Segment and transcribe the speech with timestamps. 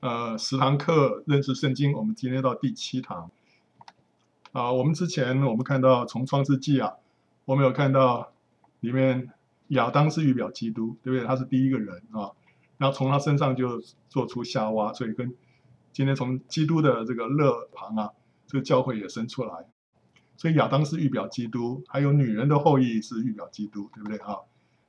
[0.00, 3.30] 呃十堂课认识圣经，我们今天到第七堂。
[4.52, 6.94] 啊，我们之前我们看到从创世纪啊，
[7.44, 8.32] 我们有看到
[8.80, 9.30] 里面
[9.68, 11.26] 亚当是预表基督，对不对？
[11.26, 12.30] 他是第一个人啊，
[12.76, 15.34] 然后从他身上就做出夏娃，所以跟
[15.92, 18.10] 今天从基督的这个肋旁啊，
[18.46, 19.66] 这个教会也生出来，
[20.36, 24.36] 所以亚当是预表基督，还有女人的后裔是预表基督，对不对啊？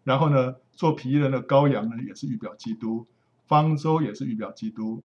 [0.04, 3.06] 然后呢，做皮衣人的羔羊呢也是预表基督，
[3.50, 5.04] 方舟也是预表基督，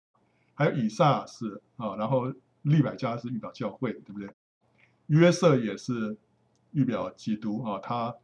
[0.54, 4.28] 还有以撒是啊，然后利百加是预表教会，对不对？
[5.06, 6.18] 约瑟也是
[6.72, 8.14] 预表基督啊，他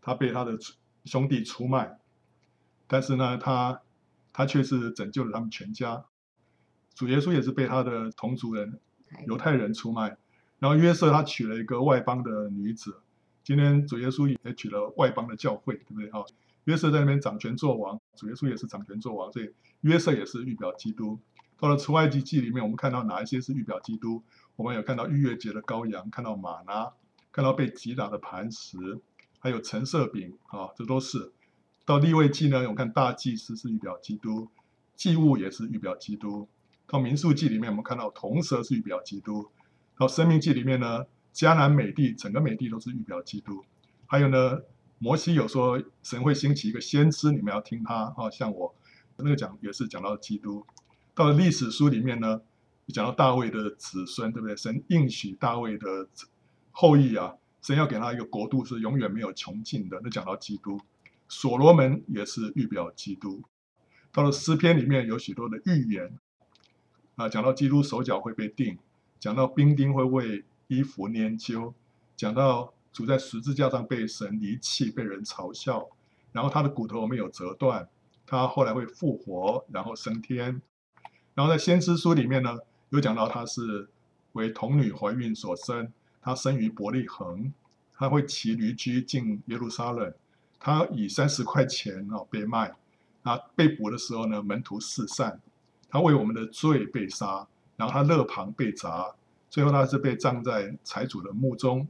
[0.00, 0.58] 他被他的
[1.04, 1.98] 兄弟出卖，
[2.86, 3.82] 但是呢，他
[4.32, 6.06] 他却是拯救了他们全家。
[6.94, 8.80] 主耶稣也是被他的同族人
[9.26, 10.16] 犹太人出卖，
[10.58, 13.02] 然后约瑟他娶了一个外邦的女子。
[13.44, 16.24] 今天主耶稣也娶了外邦的教会，对不对啊？
[16.64, 21.18] 约瑟在那边掌权做王，主耶稣也是掌权做王，所以约瑟也是预表基督。
[21.56, 24.22] 到了出埃及记里面，我们看到哪一些是预表基督？
[24.56, 26.92] 我们有看到逾越节的羔羊，看到玛拉，
[27.30, 28.76] 看到被击打的磐石，
[29.38, 31.32] 还有橙色饼啊，这都是。
[31.84, 34.48] 到利未记呢，我们看大祭司是预表基督，
[34.94, 36.48] 祭物也是预表基督。
[36.86, 39.48] 到民数记里面，我们看到铜蛇是预表基督。
[39.96, 43.64] 到申命记里面呢，迦南美地整个美地都是预表基督。
[44.06, 44.60] 还有呢，
[44.98, 48.74] 摩西有说神会兴起一个先知，你们要听他啊，像我
[49.16, 50.64] 那个讲也是讲到基督。
[51.14, 52.40] 到了历史书里面呢。
[52.90, 54.56] 讲到大卫的子孙，对不对？
[54.56, 56.08] 神应许大卫的
[56.70, 60.00] 后裔啊，神要给他一个国度是永远没有穷尽的。
[60.02, 60.80] 那讲到基督，
[61.28, 63.42] 所罗门也是预表基督。
[64.10, 66.18] 到了诗篇里面有许多的预言
[67.16, 68.78] 啊，讲到基督手脚会被钉，
[69.20, 71.74] 讲到兵丁会为衣服拈阄，
[72.16, 75.88] 讲到主在十字架上被神离弃，被人嘲笑，
[76.32, 77.88] 然后他的骨头没有折断，
[78.26, 80.60] 他后来会复活，然后升天。
[81.32, 82.58] 然后在先知书里面呢。
[82.90, 83.88] 有讲到他是
[84.32, 87.52] 为童女怀孕所生，他生于伯利恒，
[87.94, 90.12] 他会骑驴驹进耶路撒冷，
[90.58, 92.74] 他以三十块钱哦被卖，
[93.22, 95.40] 啊被捕的时候呢，门徒四散，
[95.88, 99.14] 他为我们的罪被杀，然后他肋旁被砸，
[99.48, 101.86] 最后他是被葬在财主的墓中。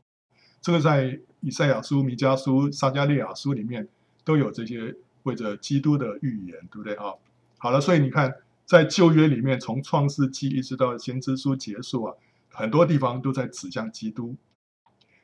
[0.61, 3.89] 这个在以赛亚书、弥迦书、撒迦利亚书里面
[4.25, 7.15] 都有这些为着基督的预言，对不对啊？
[7.59, 8.35] 好了，所以你看。
[8.69, 12.15] 在旧约里面，从创世纪一直到先知书结束啊，
[12.51, 14.37] 很多地方都在指向基督。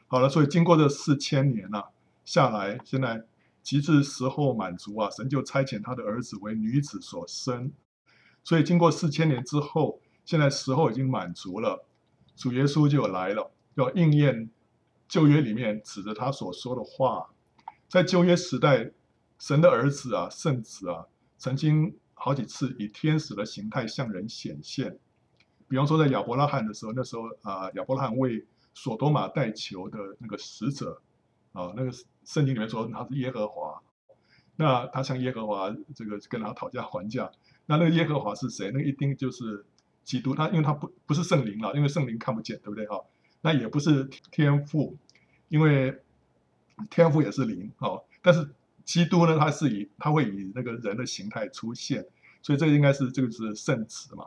[0.06, 1.88] 好了，所以经过这四千年啊
[2.24, 3.22] 下来，现在
[3.62, 7.70] 极致时候满足啊，神就差遣他的儿子为女子所生。
[8.42, 11.84] 所以经过四千年之后，现在时候已经满足了，
[12.34, 14.48] 主耶稣就来了，要应验
[15.14, 17.30] 旧约里面指着他所说的话。
[17.88, 18.90] 在旧约时代，
[19.38, 21.06] 神的儿子啊，圣子啊，
[21.38, 21.96] 曾经。
[22.16, 24.98] 好几次以天使的形态向人显现，
[25.68, 31.02] 比方说在亚伯拉罕的时候，那时候啊，亚伯拉罕为所多玛代求的那个使者
[31.52, 31.92] 啊，那个
[32.24, 33.82] 圣经里面说他是耶和华，
[34.56, 37.30] 那他向耶和华这个跟他讨价还价，
[37.66, 38.70] 那那个耶和华是谁？
[38.72, 39.66] 那一定就是
[40.02, 42.86] 基督，他因为他不不是圣灵了，因为圣灵看不见，对不对？
[42.86, 43.04] 哈，
[43.42, 44.96] 那也不是天父，
[45.54, 46.02] 因为
[46.90, 48.50] 天赋也是灵，哦，但是。
[48.84, 52.04] 基督呢，他是以他会以那个人的形态出现，
[52.42, 54.26] 所以这应该是这个是圣子嘛。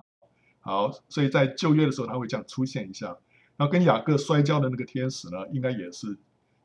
[0.61, 3.15] 好，所以在旧约的时候他会这样出现一下。
[3.55, 6.17] 然后跟雅各摔跤的那个天使呢，应该也是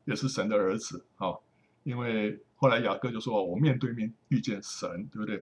[0.05, 1.35] 也是神的儿子啊，
[1.83, 5.43] 因为后来雅各就说：“我面对面遇见神，对不对？”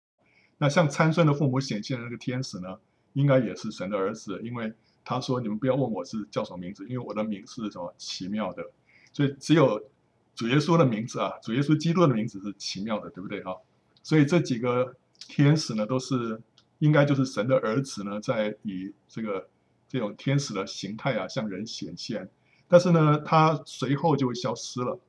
[0.57, 2.79] 那像参孙的父母显现的那个天使呢，
[3.11, 4.71] 应该也是神的儿子，因为
[5.03, 8.63] 他说：“你们不要问我是叫什么名字，因为我的名是什么奇妙的。”
[9.11, 9.89] 所以只有。
[10.35, 13.55] 主耶稣的名字啊，主耶稣基督的名字是奇妙的，对不对哈？
[14.03, 16.39] 所以这几个天使呢，都是
[16.77, 19.49] 应该就是神的儿子呢，在以这个
[19.87, 22.29] 这种天使的形态啊向人显现。
[22.67, 24.99] 但是呢，他随后就会消失了。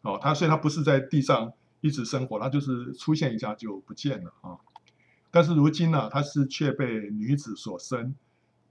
[0.00, 4.56] 哦，他所以他不是在地上一直生活，他就是出现一下就不见了啊。
[5.30, 8.14] 但是如今呢，他是却被女子所生，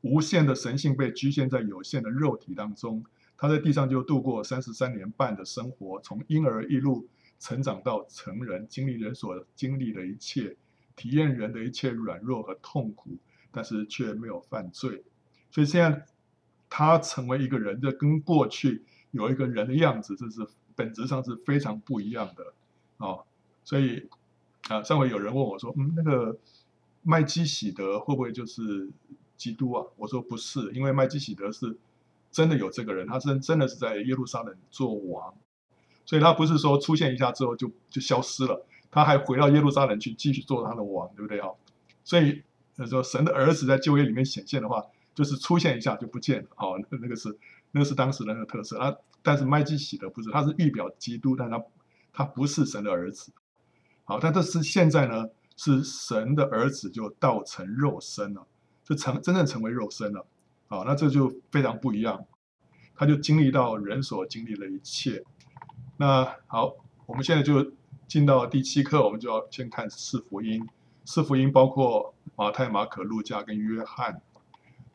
[0.01, 3.05] 无限的神性被局限在有限的肉体当中。
[3.41, 7.07] 他在地上就度过三十三年半的生活，从婴儿一路
[7.39, 10.55] 成长到成人，经历人所经历的一切，
[10.95, 13.17] 体验人的一切软弱和痛苦，
[13.51, 15.03] 但是却没有犯罪。
[15.49, 16.05] 所以现在
[16.69, 22.53] 他成为一个人，这跟过去有一个人的样子，这是本质上是非常不一样的
[22.97, 23.25] 哦。
[23.63, 24.07] 所以
[24.69, 26.37] 啊，上回有人问我说：“嗯，那个
[27.01, 28.87] 麦基洗德会不会就是
[29.35, 31.75] 基督啊？”我说：“不是，因为麦基洗德是。”
[32.31, 35.33] 真的有这个人，他真真的是在耶路撒冷做王，
[36.05, 41.49] 所以他不是说出现一下之后就就消失了，他还回到耶路撒冷去继续做他的王，对不对啊？
[42.03, 42.41] 所以
[42.77, 44.83] 呃说神的儿子在旧约里面显现的话，
[45.13, 47.37] 就是出现一下就不见了，哦，那个是
[47.71, 48.95] 那个是当时人的特色啊。
[49.23, 51.63] 但是麦基洗德不是，他是预表基督，但他
[52.11, 53.31] 他不是神的儿子。
[54.03, 58.47] 好，但这是现在呢，是神的儿子就道成肉身了，
[58.83, 60.25] 就成真正成为肉身了。
[60.71, 62.25] 好，那这就非常不一样，
[62.95, 65.21] 他就经历到人所经历的一切。
[65.97, 66.73] 那好，
[67.05, 67.73] 我们现在就
[68.07, 70.65] 进到第七课，我们就要先看四福音。
[71.03, 74.21] 四福音包括马太、马可、路加跟约翰。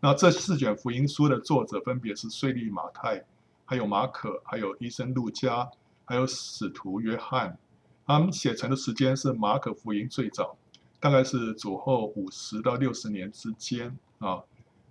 [0.01, 3.27] 那这四卷福音书的作者分别是税利马太，
[3.67, 5.69] 还有马可，还有医生路加，
[6.07, 7.59] 还有使徒约翰。
[8.07, 10.57] 他们写成的时间是马可福音最早，
[10.99, 14.43] 大概是主后五十到六十年之间啊。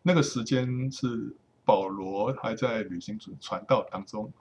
[0.07, 1.35] 那个时间是
[1.65, 4.31] 保罗还在旅行传道当中。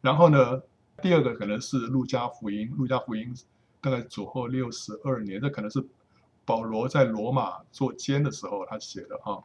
[0.00, 0.60] 然后呢，
[1.00, 3.32] 第二个可能是路加福音，路加福音
[3.80, 5.86] 大概主后六十二年，这可能是
[6.44, 9.38] 保罗在罗马做监的时候他写的啊。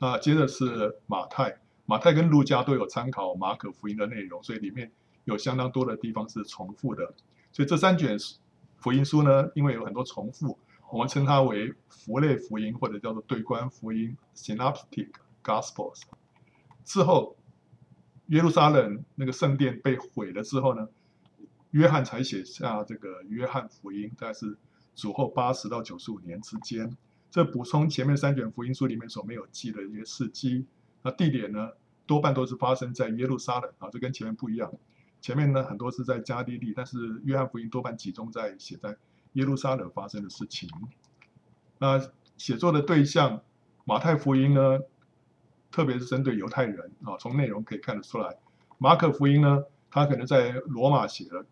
[0.00, 4.90] 那接着是马太，马太跟路加都有参考马可福音的内容，所以里面
[5.22, 7.14] 有相当多的地方是重复的。
[7.52, 8.18] 所以这三卷
[8.78, 10.58] 福音书呢，因为有很多重复，
[10.92, 15.08] 我们称它为符类福音或者叫做对观福音 （Synoptic
[15.42, 16.02] Gospels）。
[16.84, 17.34] 之后，
[18.26, 20.86] 耶路撒冷那个圣殿被毁了之后呢，
[21.70, 24.58] 约翰才写下这个约翰福音，大概是
[24.94, 26.94] 主后八十到九十五年之间。
[27.30, 30.66] 这补充前面三卷福音书里面所没有记的一些事迹。
[31.00, 31.70] 那地点呢，
[32.06, 34.70] 多半都是发生在耶路撒冷啊，这跟前面不一样。
[35.22, 38.94] 前面呢，很多是在加利利，但是约翰福音多半集中在写在
[39.32, 40.68] 耶路撒冷发生的事情。
[41.78, 42.00] 那
[42.36, 43.42] 写作的对象，
[43.84, 44.80] 马太福音呢，
[45.70, 48.36] 特别是针对犹太人啊，从内容可以看得出来。
[48.78, 51.44] 马可福音呢，他可能在罗马写的，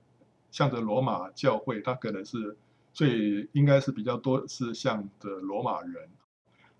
[0.50, 2.56] 向着罗马教会，他可能是
[2.92, 6.08] 最应该是比较多是向着罗马人。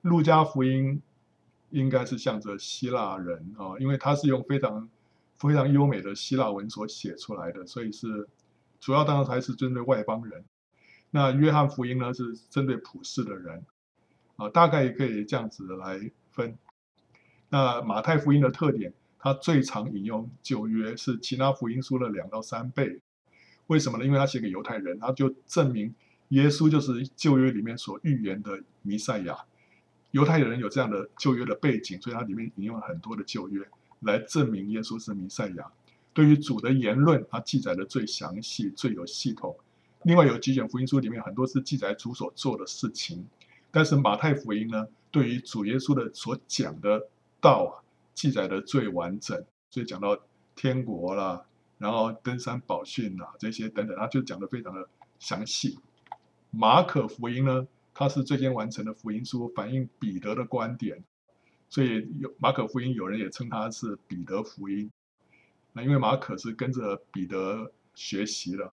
[0.02, 1.02] 路加福音
[1.70, 4.88] 应该是向着希腊人啊，因为他是用非常。
[5.41, 8.29] 非常优美的希腊文所写出来的，所以是
[8.79, 10.44] 主要当然还是针对外邦人。
[11.11, 13.65] 那约翰福音呢，是针对普世的人
[14.37, 16.57] 啊，大概也可以这样子来分。
[17.49, 23.01] 那马太福音的特点，它最常引用旧约，是其他福音书的两到三倍。
[23.67, 24.05] 为什么呢？
[24.05, 25.95] 因为他写给犹太人，他就证明
[26.29, 29.37] 耶稣就是旧约里面所预言的弥赛亚。
[30.12, 33.65] 犹太人有这样的旧约的背景，所以它里面引用了很多的旧约。
[34.01, 35.71] 来证明耶稣是弥赛亚，
[36.15, 39.57] 对于主的言论，他记载的最详细、最有系统。
[40.02, 43.26] 另外有几卷福音书里面很多是记载主所做的事情，
[43.70, 47.08] 但是马太福音呢，对于主耶稣的所讲的
[47.41, 49.44] 道啊，记载的最完整。
[49.70, 50.19] 所以讲到
[50.56, 51.44] 天国啦，
[51.79, 54.88] 然后登山宝训啦这些等等，他就讲的非常的
[55.19, 55.79] 详细。
[56.50, 61.05] 马可福音呢，它是最先完成的福音书，反映彼得的观点。
[61.69, 64.91] 所以有马可福音，有人也称它是彼得福音。
[65.73, 68.73] 那因为马可是跟着彼得学习了，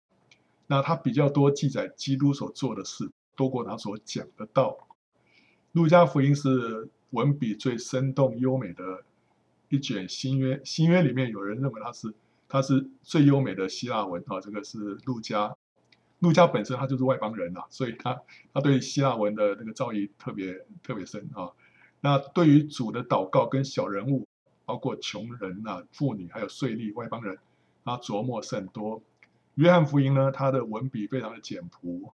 [0.72, 4.88] 那他比较多记载基督所做的事，多过他所讲的道。
[5.74, 9.04] 路加福音是文笔最生动优美的
[9.68, 12.14] 一卷新约，新约里面有人认为它是
[12.48, 14.40] 它是最优美的希腊文啊。
[14.40, 15.54] 这个是路加，
[16.20, 18.22] 路加本身他就是外邦人啊，所以他
[18.54, 21.52] 他对希腊文的那个造诣特别特别深啊。
[22.00, 24.26] 那对于主的祷告跟小人物，
[24.64, 27.38] 包括穷人啊、妇女，还有税吏、外邦人，
[27.84, 29.04] 他琢磨甚多。
[29.56, 32.14] 约翰福音呢，他的文笔非常的简朴，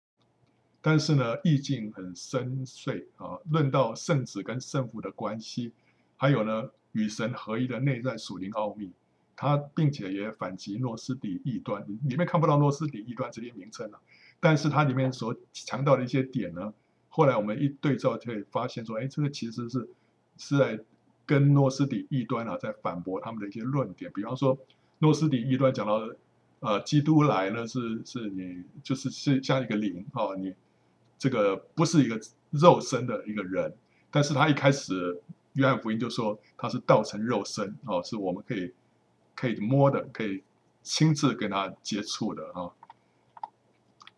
[0.80, 3.38] 但是呢，意境很深邃啊。
[3.50, 5.72] 论到圣子跟圣父的关系，
[6.16, 8.92] 还有呢，与神合一的内在属灵奥秘，
[9.34, 11.82] 他并且也反击诺斯底异端。
[12.04, 13.98] 里面看不到诺斯底异端这些名称了，
[14.38, 16.72] 但是它里面所强调的一些点呢。
[17.08, 19.88] 后来我们一对照，就会发现说，哎，这个其实是
[20.36, 20.78] 是在
[21.24, 24.10] 跟诺斯底异端啊，在反驳他们的一些论点。
[24.14, 24.58] 比方说，
[24.98, 26.00] 诺斯底异端讲到，
[26.62, 30.54] 呃，基督来呢是是你就是是像一个灵哦，你
[31.18, 32.18] 这个不是一个
[32.50, 33.74] 肉身的一个人，
[34.12, 35.20] 但是他一开始
[35.54, 38.72] 约翰福音就说他是道成肉身哦，是我们可以
[39.34, 40.44] 可以摸的，可以
[40.82, 42.70] 亲自跟他接触的啊。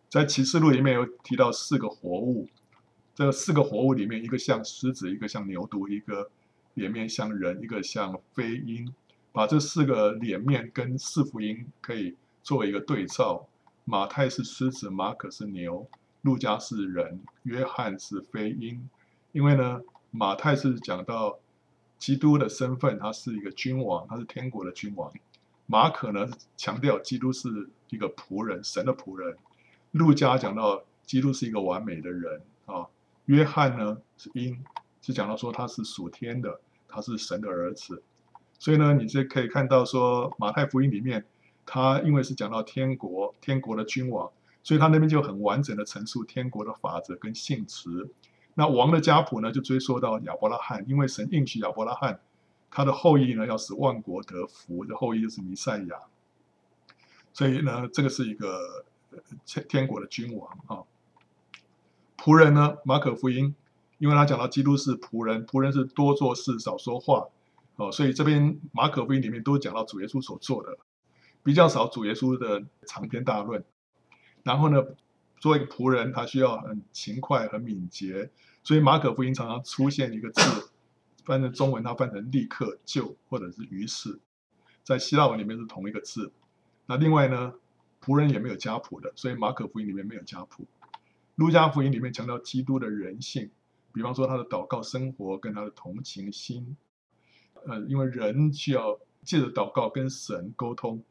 [0.07, 2.47] 在启示录里面有提到四个活物。
[3.15, 6.29] 这四个活物里面，一个像狮子，一个像牛犊，一个
[6.73, 8.93] 脸面像人，一个像飞鹰。
[9.31, 13.47] 把这四个脸面跟四福音可以作为一个对照。
[13.85, 15.87] 马太是狮子，马可是牛，
[16.21, 18.87] 路加是人，约翰是飞鹰。
[19.31, 21.39] 因为呢，马太是讲到
[21.97, 25.11] 基督的身份，他是一个君王，他是天国的君王。
[25.65, 29.35] 马可呢，强调基督是一个仆人，神的仆人。
[29.91, 32.85] 路加讲到基督是一个完美的人啊。
[33.25, 34.63] 约翰呢是鹰，
[35.01, 38.03] 是讲到说他是属天的，他是神的儿子。
[38.57, 41.25] 所以呢，你就可以看到说马太福音里面，
[41.65, 44.31] 他因为是讲到天国，天国的君王，
[44.63, 48.09] 所以他那边就很完整的陈述天国的法则跟性质。
[48.53, 52.19] 那王的家谱呢，就追溯到亚伯拉罕，因为神应许亚伯拉罕，
[52.71, 55.97] 他的后裔呢要使万国得福，的后裔就是弥赛亚。
[57.33, 58.85] 所以呢，这个是一个
[59.45, 60.83] 天天国的君王啊。
[62.17, 63.53] 仆人呢，马可福音，
[63.97, 67.27] 因为他讲到基督是仆人，仆人是多做事少说话
[67.75, 70.77] 哦，所以这边马可福音里面都讲到主耶稣所做的，
[71.45, 73.63] 比较少主耶稣的长篇大论。
[74.41, 74.83] 然后呢，
[75.39, 78.31] 作为一个仆人，他需要很勤快、很敏捷，
[78.63, 80.71] 所以马可福音常常出现一个字，
[81.23, 84.19] 翻成中文，它翻成立刻、就或者是于是，
[84.83, 86.31] 在希腊文里面是同一个字。
[86.87, 87.53] 那另外呢，
[88.03, 90.65] 仆人也没有家谱的，所以马可福音里面没有家谱。
[91.35, 93.51] 路加福音里面强调基督的人性，
[93.93, 96.75] 比方说他的祷告生活跟他的同情心，
[97.67, 101.03] 呃，因为人需要借着祷告跟神沟通，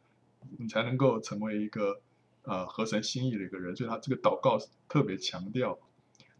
[0.58, 2.00] 你才能够成为一个
[2.42, 4.58] 呃合神心意的一个人，所以他这个祷告
[4.88, 5.78] 特别强调。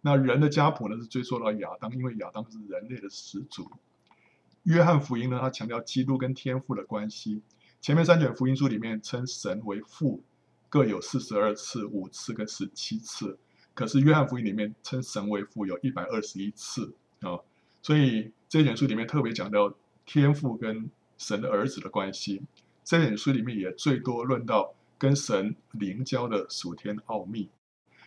[0.01, 3.71] 那人的家谱呢是追溯到亚当，因为亚当是人类的始祖。
[4.65, 7.43] 约翰福音呢，他强调基督跟天父的关系。
[7.81, 10.23] 前面三卷福音书里面称神为父，
[10.69, 13.39] 各有四十二次、五次跟十七次。
[13.75, 17.41] 可是约翰福音里面称神为父有一百二十一次啊，
[17.83, 19.75] 所以这一卷书里面特别讲到
[20.07, 22.43] 天父跟神的儿子的关系。
[22.85, 27.49] 这本书里面也最多论到跟神灵交的属天奥秘，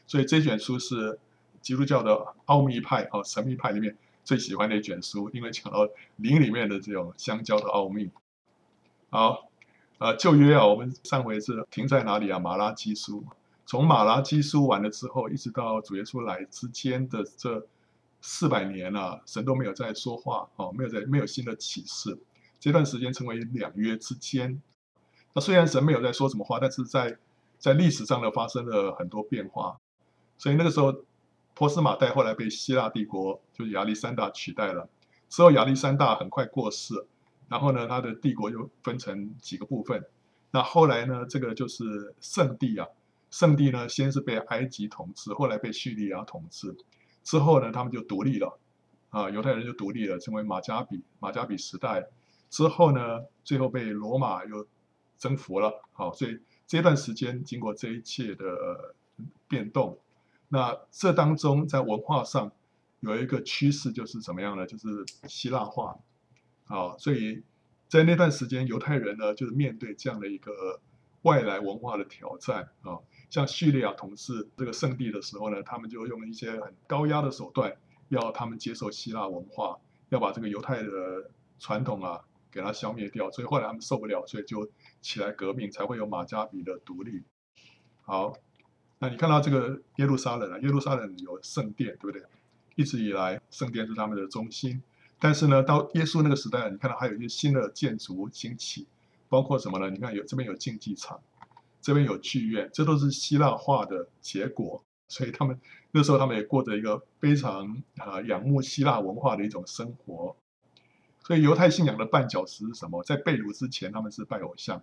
[0.06, 1.20] 所以这卷书是
[1.62, 8.10] 基督教的奥秘派啊神秘派里面最喜欢的一卷书，因为讲到灵里面的这种相交的奥秘。
[9.10, 9.44] 好。
[10.00, 12.38] 呃，旧约啊，我们上回是停在哪里啊？
[12.38, 13.26] 马拉基书，
[13.66, 17.66] 从马拉基书完了之后，一直到主耶稣来之间的这
[18.22, 22.16] 四百年啊，神都没有在说话哦，没有在没有新的启示，
[22.60, 24.62] 这段时间称为两约之间。
[25.34, 27.18] 那虽然神没有在说什么话，但是在
[27.58, 29.80] 在历史上呢发生了很多变化，
[30.38, 30.94] 所以那个时候
[31.54, 34.90] 波斯马代后来被希腊帝国就是亚历山大取代了，
[35.30, 37.06] 之后亚历山大很快过世。
[37.50, 40.04] 然后呢，他的帝国又分成几个部分。
[40.52, 42.86] 那后来呢，这个就是圣地啊，
[43.32, 46.76] 圣地呢，先是被埃及统治，后来被叙利亚统治，
[47.24, 48.60] 之后呢，他们就独立了，
[49.12, 52.10] 啊，犹太人就独立了，成为马加比马加比时代。
[52.50, 54.68] 之后呢，最后被罗马又
[55.18, 55.82] 征服了。
[55.94, 58.96] 好，所以这段时间经过这一切的
[59.48, 59.98] 变动，
[60.50, 62.52] 那这当中在文化上
[63.00, 64.66] 有一个趋势，就是怎么样呢？
[64.66, 64.88] 就是
[65.28, 65.98] 希腊化。
[66.66, 67.44] 好，所以
[67.88, 70.82] 在那段时间，犹太人呢，就是面对这样的一个
[71.22, 73.00] 外来文化的挑战啊。
[73.30, 77.76] 像叙利亚统治这个圣地的时候呢，他们就用了一些很高压的手段，
[78.10, 79.78] 要他们接受希腊文化，
[80.10, 83.30] 要把这个犹太的传统啊给它消灭掉。
[83.32, 84.70] 所以后来他们受不了，所以就
[85.02, 87.24] 起来革命，才会有马加比的独立。
[88.04, 88.34] 好，
[89.00, 92.24] 那你看到这个耶路撒冷啊，耶路撒冷有圣殿，对不对？
[92.76, 94.82] 一直以来，圣殿是他们的中心。
[95.20, 98.88] 但是呢，到耶稣那个时代，你看到还有一些新的建筑兴起，
[99.28, 99.90] 包括什么呢？
[99.90, 101.20] 你看有这边有竞技场，
[101.82, 104.84] 这边有剧院，这都是希腊化的结果。
[105.08, 105.60] 所以他们
[105.92, 110.36] 那时候他们也过着一个非常啊仰慕希腊文化的一种生活。
[111.28, 113.04] 所以犹太信仰的绊脚石是什么？
[113.04, 114.82] 在被掳之前他们是拜偶像，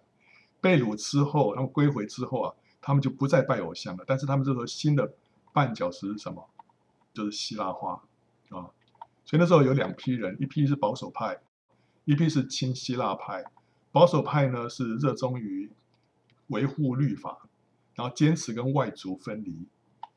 [0.61, 4.05] 被掳之后他们归回之后啊，他们就不再拜偶像了。
[4.07, 5.15] 但是他们这个新的
[5.55, 6.47] 绊脚石是什么？
[7.15, 8.03] 就是希腊化
[8.51, 8.69] 啊。
[9.25, 11.41] 所以那时候有两批人，一批是保守派，
[12.05, 13.43] 一批是亲希腊派。
[13.91, 15.71] 保守派呢是热衷于
[16.49, 17.49] 维护律法，
[17.95, 19.67] 然后坚持跟外族分离。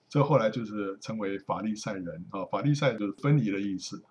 [0.09, 4.03] 这后来就是称为法利赛人啊，法利赛就是分离的意思。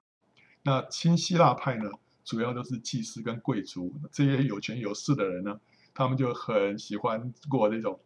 [0.62, 1.90] 那亲希腊派呢，
[2.26, 5.58] 主要都是祭司跟贵族这些有权有势的人呢，
[5.94, 7.98] 他们就很喜欢过这种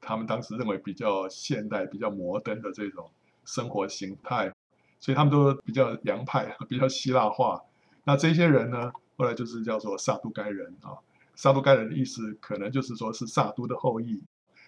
[0.00, 3.10] 他们当时认为比较现代、比较摩登的这种
[3.44, 4.54] 生活形态。
[5.00, 7.60] 所以他们都比较洋派，比较希腊化。
[8.04, 10.94] 那这些人呢，后来就是叫做撒都该人啊。
[11.34, 14.22] 撒都该人的意思，可能就是说是撒都的后裔。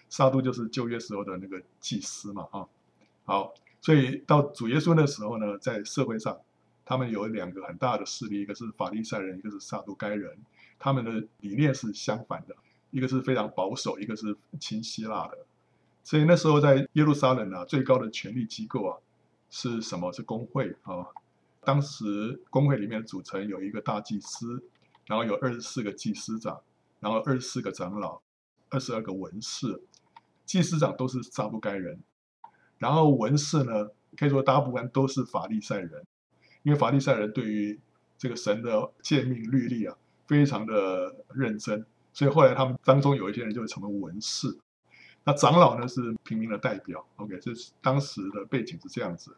[0.09, 2.67] 撒都就是旧约时候的那个祭司嘛啊。
[3.23, 6.37] 好，所以到主耶稣那时候呢，在社会上，
[6.85, 10.37] 他们有两个很大的势力，一个是法利赛人，一个是撒都该人。
[10.79, 12.55] 他们的理念是相反的，
[12.91, 15.39] 一个是非常保守，一个是亲希腊的。
[16.03, 18.97] 所以那时候在耶路撒冷啊，最高的权力机构啊。
[19.47, 20.11] 是什么？
[20.11, 21.05] 是工会啊！
[21.61, 24.61] 当时工会里面组成有一个大祭司，
[25.05, 26.59] 然后有二十四个祭司长，
[26.99, 28.21] 然后二十四个长老，
[28.69, 29.81] 二十二个文士。
[30.45, 32.01] 祭司长都是撒都该人，
[32.79, 36.05] 然后文士呢，可以说大部分都是法利赛人，
[36.65, 37.79] 因为法利赛人对于
[38.17, 39.95] 这个神的诫命律例啊，
[40.25, 44.47] 非常的认真，所以后来他们当中有一些人就成为文士。
[45.23, 49.37] 那长老呢是平民的代表，OK，这是当时的背景是这样子。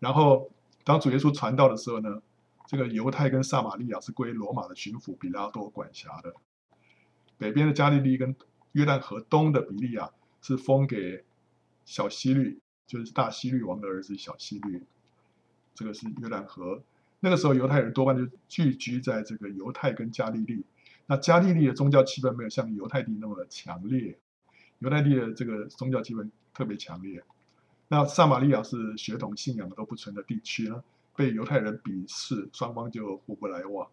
[0.00, 0.50] 然后
[0.84, 2.22] 当主耶稣传道的时候呢，
[2.66, 6.32] 这个犹太跟撒玛利亚是归罗马的巡抚比拉多管辖的，
[7.36, 8.34] 北边的加利利跟
[8.72, 11.22] 约旦河东的比利亚是封给
[11.84, 14.82] 小希律，就是大希律王的儿子小希律。
[15.74, 16.82] 这个是约旦河。
[17.20, 20.64] 那个时候犹太人多半就聚居在这个犹太跟加利利。
[21.06, 24.18] 那加利利的宗教气氛没有像犹太地那么的强烈，
[24.78, 27.22] 犹太地的这个宗教气氛特别强烈。
[27.88, 30.82] 那撒玛利亚是血统信仰都不纯的地区呢，
[31.14, 33.86] 被犹太人鄙视，双方就互不来往。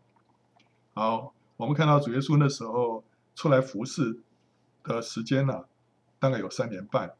[0.94, 3.04] 好，我们看到主耶稣那时候
[3.36, 4.22] 出来服侍
[4.84, 5.66] 的时间呢、
[6.20, 7.14] 大概有三年半。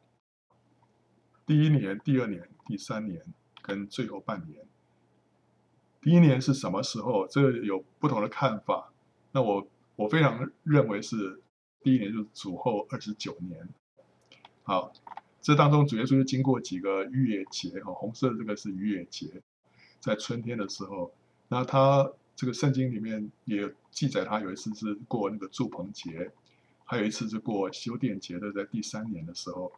[1.46, 3.22] 第一年、第二年、第三年
[3.62, 4.66] 跟最后半年。
[6.00, 7.26] 第一年是什么时候？
[7.28, 8.92] 这个有不同的看法。
[9.30, 9.66] 那我
[9.96, 11.40] 我非常认为是
[11.80, 13.68] 第一年，就是主后二十九年。
[14.64, 14.92] 好，
[15.40, 19.42] 这当中主耶稣就经过几个逾越节哈，红色的这个是逾越节，
[20.00, 21.14] 在春天的时候。
[21.48, 26.32] 那他这个圣经里面也记载，他有一次是过那个住棚节，
[26.84, 29.70] 还有一次是过修殿节的，在第三年的时候。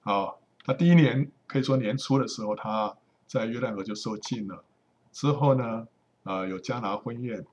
[0.00, 2.96] 好，他第一年可以说年初的时候，他
[3.30, 4.64] 在约旦河就受浸了。
[5.12, 5.86] 之后呢，
[6.24, 7.46] 啊，有加拿婚宴，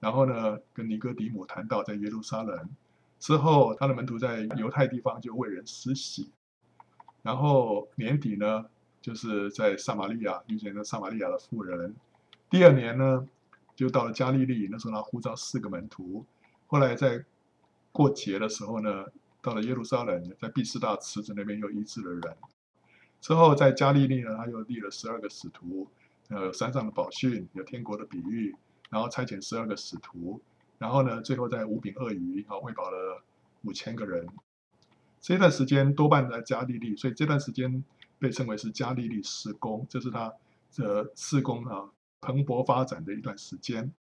[0.00, 2.68] 然后呢，跟尼哥底母谈到在耶路撒冷。
[3.20, 6.32] 之后，他的门徒在犹太地方就为人施洗。
[7.22, 8.66] 然后年底呢，
[9.00, 11.94] 就是在撒玛利亚遇见了撒玛利亚的妇人。
[12.50, 13.28] 第二年呢，
[13.76, 16.26] 就到了加利利，那时候他呼召四个门徒。
[16.66, 17.24] 后来在
[17.92, 19.06] 过节的时候呢，
[19.40, 22.36] 到了耶路撒冷，在毕士大池子那边又医治了人。
[23.20, 25.88] 之后在加利利呢，他又立了十二个使徒。
[26.28, 28.52] 呃，有山上的宝训，有天国的比喻，
[28.90, 30.40] 然后差遣十二个使徒，
[30.76, 33.22] 然后呢，最后在五饼二鱼啊喂饱了
[33.62, 34.26] 五千个人。
[35.20, 37.84] 这段时间多半在加利利，所以这段时间
[38.18, 40.32] 被称为是加利利施工，这是他
[40.74, 43.92] 的施工啊蓬勃发展的一段时间。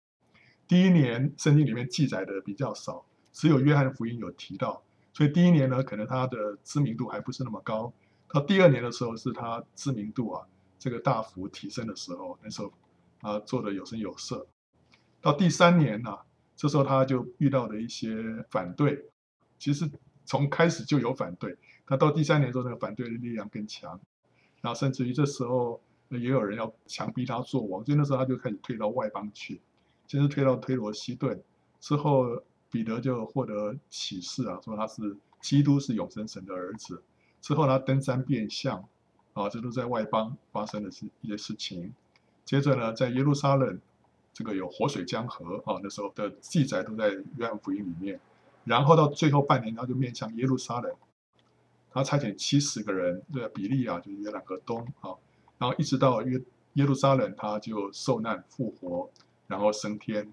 [0.68, 4.82] 第一年圣经里面记载的比较少，只有约翰福音有提到，
[5.14, 7.94] 所以第一年呢，可能他的知名度还不是那么高。
[8.36, 10.46] 到第二年的时候，是他知名度啊。
[10.78, 12.72] 这个大幅提升的时候，那时候
[13.22, 14.46] 他做的有声有色。
[15.22, 18.14] 到第三年呢、啊，这时候他就遇到了一些
[18.50, 19.06] 反对。
[19.58, 19.90] 其实
[20.26, 23.98] 从开始就有反对，他到第三年之后，那个反对的力量更强。
[24.62, 29.62] 然后甚至于这时候也有人要强逼他做王，所以那时候他就开始退到外邦去，
[30.08, 31.42] 先是退到推罗西顿。
[31.80, 37.02] 之后彼得就获得启示啊，说他是基督，是永生神的儿子。
[37.46, 38.84] 之后他登山变相。
[39.34, 41.94] 啊，这都在外邦发生的是一些事情。
[42.46, 43.82] 接着呢，在耶路撒冷，
[44.32, 48.18] 这个有活水江河啊，那时候的记载都在约翰福音里面。
[48.64, 50.90] 然后到最后半年，他就面向耶路撒冷，
[51.92, 55.12] 他差遣七十个人，这个比利亚就是约旦河东啊，
[55.58, 56.42] 然后一直到约
[56.76, 59.10] 耶路撒冷，他就受难复活，
[59.48, 60.32] 然后升天。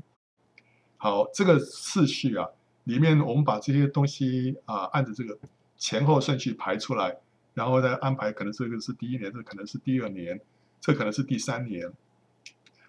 [0.97, 2.47] 好，这个次序啊，
[2.85, 5.37] 里面我们把这些东西啊，按着这个
[5.83, 7.19] 前后顺序排出来。
[7.55, 10.41] 然后再安排，可能这个是第一年，这可能是第二年，
[10.81, 11.93] 这可能是第三年，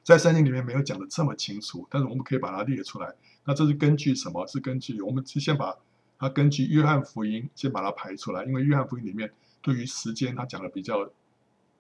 [0.03, 3.13] 在圣经里面没有讲的这么清楚，但是我们可以把它列出来。
[3.43, 4.47] 那这是根据什么？
[4.47, 5.75] 是根据我们先把
[6.17, 9.29] 它根据约翰福音先把它排出来，因为约翰福音里面
[9.61, 11.11] 对于时间他讲的比较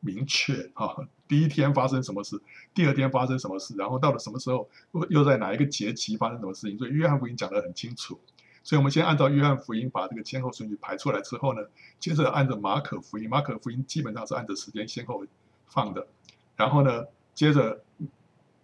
[0.01, 1.07] 明确哈。
[1.25, 2.37] 第一天发生什么事，
[2.73, 4.69] 第二天发生什么事，然后到了什么时候
[5.09, 8.19] 又在哪一个节期发生什么事情，所以约翰福音讲的很清楚。
[8.63, 11.61] 所以，我们先按照约翰福音把这个前后顺序排出来之后呢，
[11.99, 15.25] 接着按照马可福音，马可福音基本上是按照时间先后
[15.67, 16.07] 放的，
[16.55, 17.83] 然后呢，接着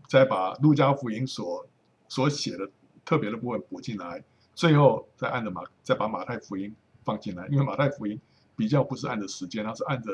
[0.08, 1.68] 再把路加福音所
[2.08, 2.72] 所写的
[3.04, 4.24] 特别的部分补进来，
[4.56, 8.18] 最后再按照马再把马太福音放进来，因为马太福音
[8.56, 10.12] 比较不是按照时间，它是按照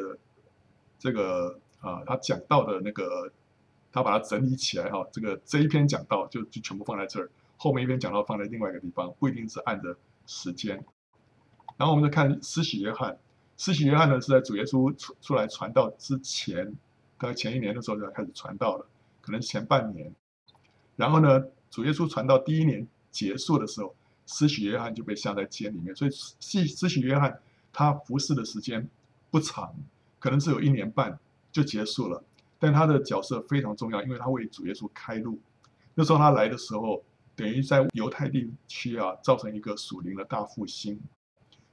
[0.98, 3.32] 这个啊，他讲到的那个，
[3.92, 7.30] 他把它整理起来哈，这个这一篇讲到就就全部放在这儿。
[7.58, 9.96] 后面一边讲到放在另外一个地方，不一定是按着
[10.28, 10.84] 时间。
[11.78, 13.18] 然后我们再看施洗约翰，
[13.58, 16.66] 施洗约翰呢是在主耶稣出出来传道之前，
[17.18, 18.86] 大概前一年的时候就开始传道了，
[19.22, 20.14] 可能前半年。
[20.96, 23.94] 然后呢，主耶稣传道第一年结束的时候，
[24.26, 25.96] 施洗约翰就被下在监里面。
[25.96, 27.42] 所以施施洗约翰
[27.74, 28.88] 他服侍的时间
[29.32, 29.74] 不长，
[30.20, 31.20] 可能只有一年半
[31.52, 32.24] 就结束了。
[32.58, 35.40] 但他的角色非常重要，因为他为主耶稣开路。
[35.94, 37.04] 那时候他来的时候。
[37.36, 41.00] 等于在犹太地区啊，造成一个属灵的大复兴，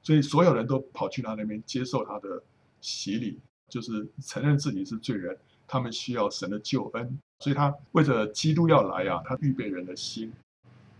[0.02, 2.42] 所以所有人都跑去他那边接受他的
[2.80, 10.32] 洗礼，就是承认自己是罪人，他们需要神的救恩，所以他为着基督要来啊，他预备人的心，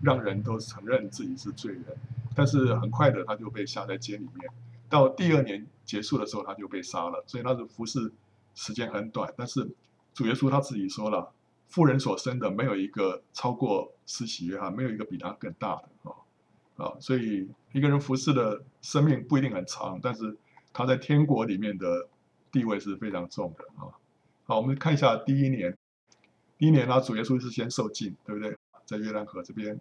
[0.01, 1.85] 让人都承认自己是罪人。
[2.35, 4.51] 但是很快的，他就被下在监里面。
[4.89, 7.23] 到第二年结束的时候，他就被杀了。
[7.27, 8.13] 所以他的服侍
[8.55, 9.33] 时间很短。
[9.37, 9.69] 但是
[10.15, 11.31] 主耶稣他自己说了，
[11.73, 16.13] 富人所生的没有一个超过施洗约翰，没有一个比他更大的啊
[16.77, 16.93] 啊！
[17.01, 20.37] 所以一个人服侍的生命不一定很长，但是
[20.71, 22.07] 他在天国里面的
[22.51, 23.89] 地位是非常重的啊。
[24.45, 25.75] 好，我们看一下第一年，
[26.59, 28.55] 第一年呢，主耶稣是先受浸，对不对？
[28.85, 29.81] 在约旦河这边，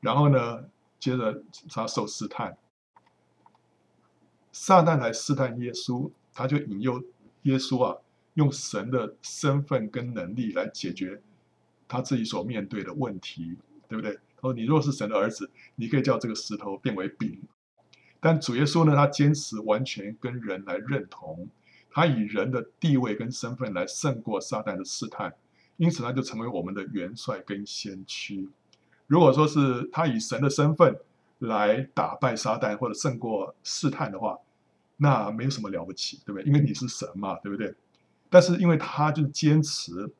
[0.00, 0.64] 然后呢，
[0.98, 1.40] 接着
[1.70, 2.58] 他受试探。
[4.50, 7.00] 撒旦来试探耶稣，他就引诱
[7.42, 7.96] 耶稣啊，
[8.36, 11.20] 用神的身份跟能力来解决
[11.88, 13.56] 他自己所面对的问题，
[13.88, 14.14] 对不对？
[14.36, 17.42] 他说：“你若是神的儿子，你可以叫这个石头变为饼。”
[18.20, 21.48] 但主耶稣呢，他坚持完全跟人来认同，
[21.90, 25.34] 他以人的地位跟身份来胜过撒旦的试探，
[25.78, 28.48] 因此他就成为我们的元帅跟先驱。
[29.06, 30.94] 如果说是他以神的身份
[31.38, 34.38] 来打败撒旦或者胜过试探的话，
[34.98, 36.44] 那没有什么了不起，对不对？
[36.44, 37.74] 因为你是神嘛，对不对？
[38.36, 40.12] 但是因为他就坚持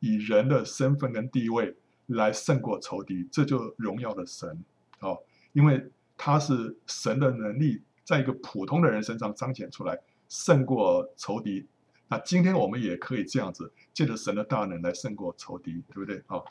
[0.00, 1.72] 以人的身份跟地位
[2.06, 4.64] 来胜过仇敌，这就荣耀的神
[4.98, 5.16] 哦，
[5.52, 9.96] 因为他是神的能力在一个普通的人身上彰显出来，
[10.28, 11.64] 胜过仇敌。
[12.08, 16.20] 那今天我们也可以这样子，借着神的大能来胜过仇敌，对不对？
[16.26, 16.44] 好，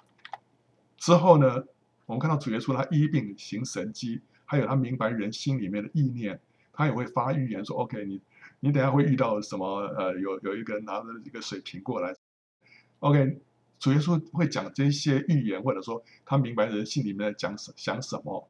[0.95, 1.65] 之后呢，
[2.05, 6.39] 我们看到主耶稣他医病行神迹，还有他明白人心里面的意念。
[6.71, 8.21] 他也会发预言说：“OK，你
[8.61, 9.65] 你等下会遇到什么？
[9.97, 12.13] 呃，有有一个拿着一个水瓶过来
[12.99, 13.39] ，OK，
[13.79, 18.49] 主耶稣会讲这些预言，或者说他明白人性里面讲什想什么。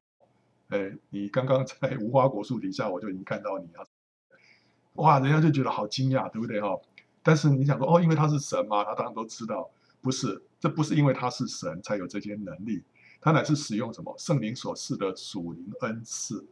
[0.69, 3.87] 哎，你刚刚在无花果树底下，我就已经看到你了。
[4.93, 6.79] 哇，人家就觉得好惊讶，对不对哈、
[7.23, 9.69] 但是你想说，哦，因为他是神嘛，他当然都知道，
[10.01, 12.83] 不是，这不是因为他是神才有这些能力，
[13.21, 16.45] 他乃是使用什么圣灵所赐的属灵恩赐。”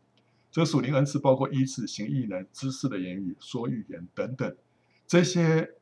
[0.57, 4.57] 这个属灵恩赐包括医治、行异能、知识的言语、说预言等等，
[5.05, 5.75] 这些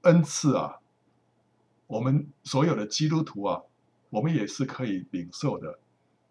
[0.00, 0.78] 恩赐啊，
[1.86, 3.60] 我们所有的基督徒啊，
[4.08, 5.78] 我们也是可以领受的。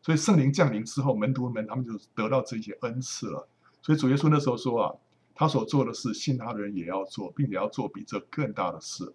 [0.02, 3.48] 所以圣灵降临之后，门徒们他们就得到这些恩赐了。
[3.84, 4.96] 所以主耶稣那时候说啊，
[5.36, 9.14] 他所做的事，信他的人也要做，并且要做比这更大的事。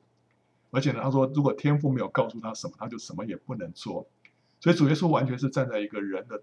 [0.71, 4.07] 而且呢，他说，如果天父没有告诉他什么，他就什么也不能做。
[4.61, 6.41] 所以主耶稣完全是站在一个人的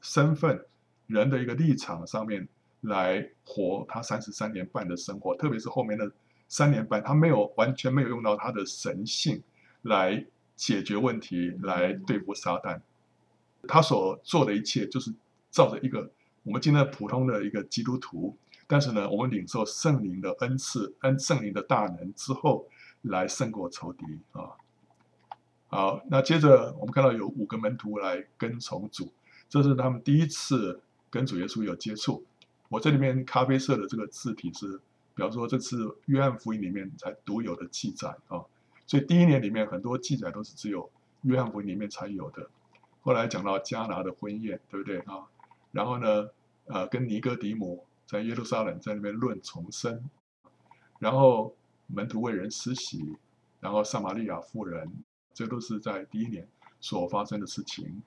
[0.00, 0.66] 身份。
[1.06, 2.48] 人的一个立场上面
[2.80, 6.10] 来活他三十三年半的生活，特别是后面的
[6.48, 9.42] 三年半，他没有完全没有用到他的神性
[9.82, 12.80] 来解决问题，来对付撒旦。
[13.68, 15.12] 他所做的一切就是
[15.50, 16.10] 照着一个
[16.44, 22.68] 我们今天普通的一个基督徒，但是呢，我们领受圣灵的恩赐，恩圣灵的大能之后，
[23.02, 24.50] 来胜过仇敌啊。
[25.68, 29.12] 好，那接着我们看到有五个门徒来跟从主，
[29.48, 30.80] 这是他们第一次。
[31.08, 32.24] 跟主耶稣有接触，
[32.68, 34.80] 我这里面咖啡色的这个字体是，
[35.14, 38.44] 比方说这次约翰福音里面才独有的记载啊，
[38.86, 40.90] 所以第一年里面很多记载都是只有
[41.22, 42.50] 约翰福音里面才有的。
[43.00, 45.24] 后来讲到迦拿的婚宴，对不对啊？
[45.70, 46.28] 然后呢，
[46.64, 50.10] 呃，跟尼哥底母在耶路撒冷在那边论重生，
[50.98, 51.54] 然后
[51.86, 53.16] 门徒为人施洗，
[53.60, 54.90] 然后撒玛利亚妇人，
[55.32, 56.48] 这都是在第一年
[56.80, 58.02] 所发生的事情。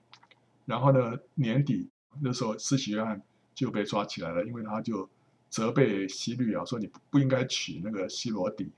[0.66, 1.90] 然后呢，年底。
[2.22, 3.22] 那时候，施洗约翰
[3.54, 5.10] 就被抓起来了，因为他就
[5.50, 8.72] 责备希律啊，说你不应该娶那个希罗底，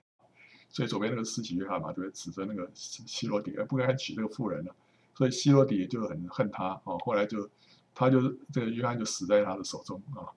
[0.70, 4.76] 所以左边那个施洗约翰嘛，就会指责那个希罗底，不应该娶这个妇人了。
[5.14, 7.50] 所以希罗底就很恨他哦，后来就
[7.94, 10.30] 他就这个约翰就死在他的手中啊。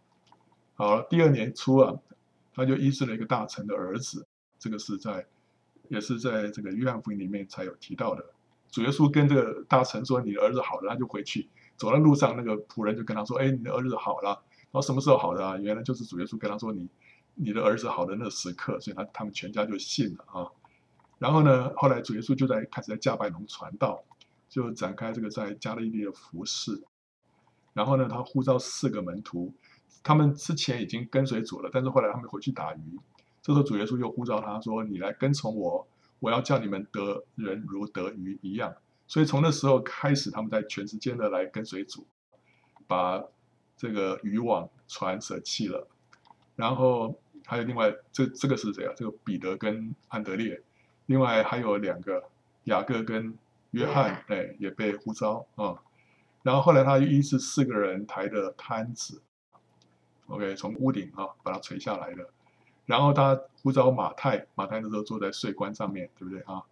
[0.74, 1.94] 好了，第二年初啊，
[2.52, 4.26] 他就医治了一个大臣的儿子，
[4.58, 5.26] 这个是在
[5.88, 8.24] 也是在这个约翰福音里面才有提到的。
[8.70, 14.30] 主耶稣跟这个大臣说：“你的儿子好了，他就回去。”走在路上，那个仆人就跟他说：“哎，你的儿子好了。”
[14.70, 15.56] 然后什么时候好的啊？
[15.58, 16.88] 原来就是主耶稣跟他说：“你，
[17.34, 20.50] 你的儿子好的那时刻。”所以他他们全家就信了啊。
[21.18, 24.02] 然后呢，后来主耶稣就在开始在加百农传道，
[24.48, 26.82] 就展开这个在加利利的服事。
[27.72, 29.52] 然后呢，他呼召四个门徒，
[30.02, 33.00] 他们之前已经跟随主了，但是后来他们回去打鱼。
[33.42, 35.86] 这时候主耶稣又呼召他说：“你来跟从我，
[36.18, 38.74] 我要叫你们得人如得鱼一样。”
[39.06, 42.06] 所以从那时候开始，他们在全世界的来跟随主，
[42.86, 43.22] 把
[43.76, 45.86] 这个渔网船舍弃了。
[46.56, 48.92] 然后还有另外，这这个是谁啊？
[48.96, 50.62] 这个彼得跟安德烈，
[51.06, 52.30] 另外还有两个
[52.64, 53.36] 雅各跟
[53.72, 55.76] 约翰，哎，也被呼召啊。
[56.42, 59.22] 然后后来他又医治四个人抬的摊子
[60.28, 62.30] ，OK，从屋顶啊把它垂下来了。
[62.86, 66.62] 然后他呼召马太，马太那时候坐在税关上面，对不对啊？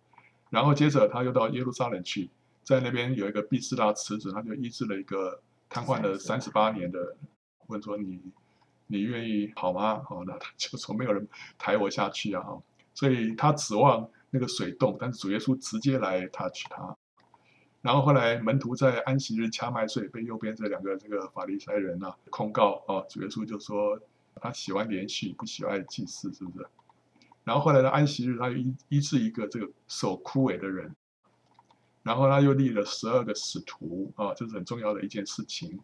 [0.53, 2.29] 然后接着他又到耶路撒冷去，
[2.63, 7.17] 在那边有一个毕士大池子，他就医治了一个瘫痪了三十八年的，
[7.69, 8.21] 问说你
[8.87, 10.05] 你愿意好吗？
[10.11, 12.45] 哦，那他就说没有人抬我下去啊，
[12.93, 16.95] 所以他指望那个水洞，但是主耶稣直接来 touch 他。
[17.81, 23.99] 然后后来门徒在安息日掐麦穗，被右边这两个这个法利赛人啊控告啊，主耶稣就说
[24.35, 26.67] 他喜欢连续，不喜欢祭祀，是不是？
[27.45, 30.95] 然后后来的安息日，他又医医治一个这个手枯萎的人，
[32.03, 35.81] 然后他又立了十二个使徒啊，这是很重要的一件事情。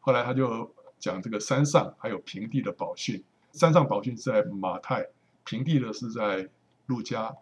[0.00, 5.06] 后来他就讲这个山上还有平地的宝训，山上宝训是在马太，
[5.44, 6.48] 平地的是在
[6.86, 7.36] 路加，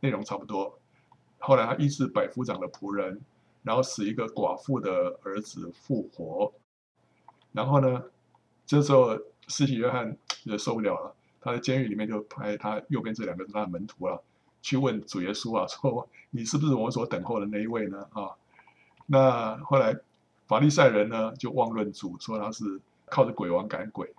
[0.00, 0.78] 内容差不多。
[1.38, 3.20] 后来他医治百夫长的仆人，
[3.62, 6.52] 然后使一个寡妇的儿子复活。
[7.52, 8.04] 然后呢，
[8.66, 9.18] 这时候
[9.48, 14.22] 施洗约翰也受不了了，他在监狱里面就派他右边这两个是他的门徒了，
[14.62, 18.06] 去问主耶稣啊，说你是不是我所等候的那一位呢？
[18.12, 18.30] 啊，
[19.06, 19.96] 那后来
[20.46, 24.12] 法利赛人呢就妄论主，说他是靠着鬼王赶鬼。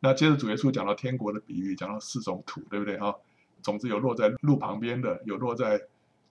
[0.00, 3.14] 那接着主耶稣讲到天国的比喻，讲到四种土，对不对啊？
[3.62, 5.80] 种子有落在路旁边的，有落在。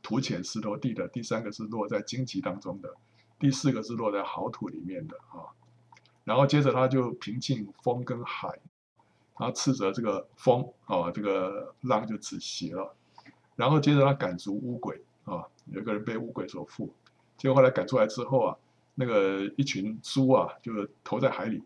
[0.04, 2.92] 土浅石头地的，第三个是落在荆棘当中的，
[3.38, 5.46] 第四个是落在好土里面的啊。
[6.24, 8.50] 然后接着他就平静风跟海，
[9.42, 12.96] 他斥责这个风啊，这个浪就止息了。
[13.56, 16.94] 然后接着他赶逐乌鬼啊，有个人被乌鬼所附，
[17.38, 18.58] 结果后来赶出来之后啊，
[18.96, 21.64] 那个一群猪啊就投在海里。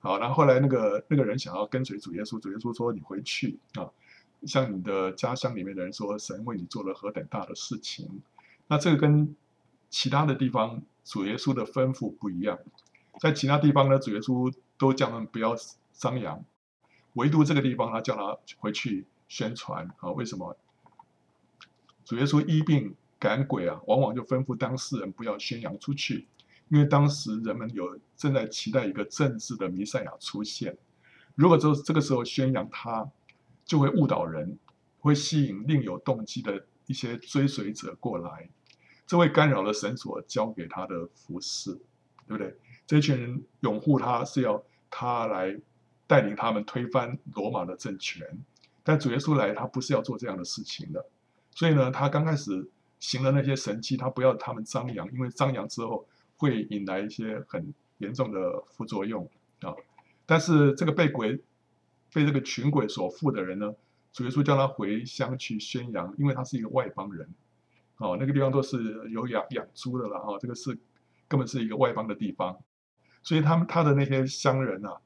[0.00, 3.88] 好，然后后来那个那个人想要跟随主耶稣，主耶稣说：“你回去啊。”
[4.44, 8.20] 向你的家乡里面的人说，神为你做了何等大的事情。
[8.66, 9.36] 那这个跟
[9.88, 12.58] 其他的地方主耶稣的吩咐不一样。
[13.20, 15.54] 在其他地方呢，主耶稣都叫他们不要
[15.92, 16.44] 张扬，
[17.14, 20.10] 唯独这个地方他叫他回去宣传啊。
[20.12, 20.56] 为什么？
[22.04, 26.26] 主耶稣医病赶鬼啊，往往就吩咐当事人不要宣扬出去，
[26.68, 30.76] 因为当时人们有正在期待一个政治的弥赛亚出现。
[31.34, 33.08] 如果这这个时候宣扬他，
[33.64, 34.58] 就会误导人，
[34.98, 38.50] 会吸引另有动机的一些追随者过来，
[39.06, 41.72] 这会干扰了神所交给他的服事，
[42.26, 42.56] 对不对？
[42.84, 45.56] 这群人拥护他是要他来
[46.12, 48.26] 带领他们推翻罗马的政权，
[48.82, 51.06] 但主耶稣来，他不是要做这样的事情的。
[51.52, 52.70] 所以呢，他刚开始
[53.00, 59.26] 行了那些神迹，他不要他们张扬，因为张扬之后会引来一些很严重的副作用
[59.62, 59.72] 啊。
[60.26, 61.42] 但是这个被鬼。
[62.14, 63.74] 被这个群鬼所附的人呢，
[64.12, 67.26] 主耶稣叫他回乡去宣扬，因为他是一个外邦人，
[67.96, 70.78] 哦，那个地方都是有养养猪的了，哈、哦，这个是
[71.26, 72.58] 根本是一个外邦的地方，
[73.22, 75.00] 所以他们他的那些乡人啊，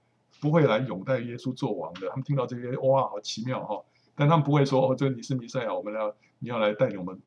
[0.46, 2.08] 不会来拥戴耶稣做王的。
[2.08, 3.82] 他们听到这些，哇，好奇妙哈、
[4.14, 7.20] 但他们不会说，哦，这你是弥赛亚，我们要你要来带领我们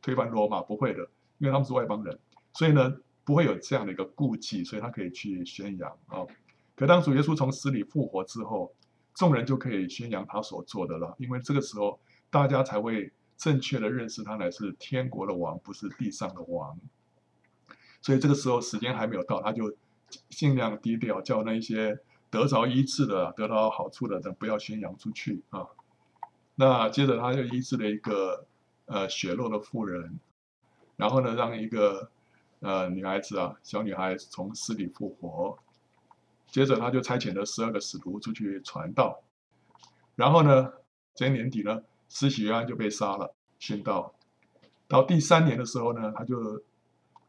[0.00, 1.00] 推翻罗马，不会的，
[1.38, 2.16] 因为他们是外邦人，
[2.52, 6.24] 所以呢，不会有这样的一个顾忌，所以他可以去宣扬啊、
[6.76, 8.72] 可当主耶稣从死里复活之后，
[9.14, 11.98] 众人就可以宣扬他所做的了，因为这个时候
[12.30, 16.78] 大家才会正确的认识他乃是天国的王，不是地上的王。
[18.00, 19.74] 所以这个时候时间还没有到，他就
[20.28, 21.98] 尽量低调，叫那些
[22.30, 25.66] 得着医治的、得到好处的人不要宣扬出去啊。
[26.54, 28.46] 那接着他就医治了一个
[28.86, 30.20] 呃血肉的妇人，
[30.96, 32.10] 然后呢，让一个
[32.60, 35.58] 呃女孩子啊，小女孩从死里复活。
[36.46, 39.22] 接着他就差遣了十二个使徒出去传道，
[40.16, 40.72] 然后呢，
[41.14, 44.12] 这年底呢，施洗约翰就被杀了，殉道。
[44.88, 46.60] 到第三年的时候呢，他就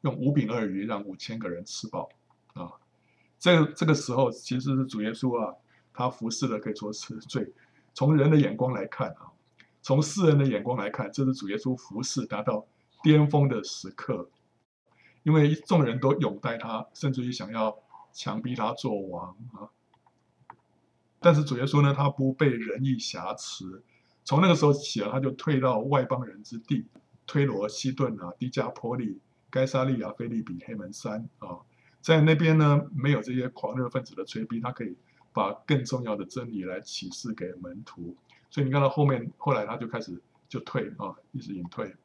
[0.01, 2.09] 用五饼二鱼让五千个人吃饱。
[3.41, 5.53] 这这个时候其实是主耶稣啊，
[5.91, 7.51] 他服侍的可以说是最
[7.93, 9.33] 从人的眼光来看啊，
[9.81, 12.65] 从世人的眼光来看，这是主耶稣服侍达到
[13.03, 14.29] 巅峰的时刻，
[15.23, 17.77] 因为众人都拥戴他，甚至于想要。
[18.13, 19.71] 强逼他做王啊！
[21.21, 23.81] 但是主耶稣呢，他不被人意挟持。
[24.25, 26.85] 从那个时候起啊，他就退到外邦人之地，
[27.25, 29.17] 推罗、西顿啊、低加坡利、
[29.49, 31.55] 该撒利亚、腓立比、黑门山啊，
[32.01, 34.95] 在那边呢，没有这些狂热分子的催逼，他可以
[35.31, 38.15] 把更重要的真理来启示给门徒。
[38.49, 41.95] 所以你看到后面，后来他就开始就退啊，一直隐退。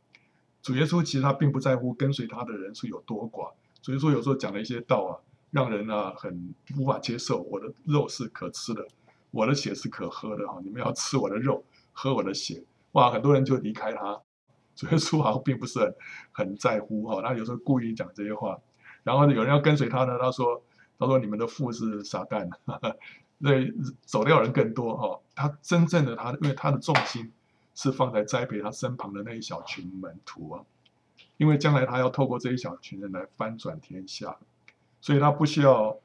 [0.62, 3.52] 主耶稣其实他并不在乎跟随他的人数有多寡。
[3.82, 5.12] 所以说有时候讲了一些道啊。
[5.52, 7.40] 让人呢很无法接受。
[7.42, 8.86] 我的肉是可吃的，
[9.30, 10.60] 我的血是可喝的哈。
[10.62, 13.10] 你们要吃我的肉，喝我的血，哇！
[13.10, 14.20] 很多人就离开他。
[14.74, 15.94] 主耶稣好像并不是很
[16.32, 17.22] 很在乎哈。
[17.22, 18.58] 他有时候故意讲这些话，
[19.06, 20.60] 然后有人要跟随他呢，他说
[20.98, 22.50] ：“他说你们的父是撒旦，
[23.38, 23.50] 那，
[24.00, 25.20] 走掉人更多哈。
[25.36, 27.32] 他真正的他，因为他的重心
[27.72, 30.64] 是放在栽培他身旁的那一小群门徒啊，
[31.36, 34.36] 因为将来他要透过这一小群人来翻转天下，
[35.00, 35.96] 所以他不需要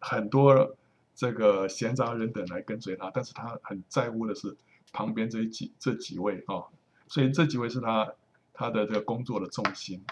[0.00, 0.74] 很多
[1.14, 4.56] 这个闲杂人等来跟随他，但是他很在乎的是
[4.92, 6.66] 旁边这几这几位啊，
[7.06, 8.12] 所以这几位是他
[8.52, 10.04] 他的这个工作的重心。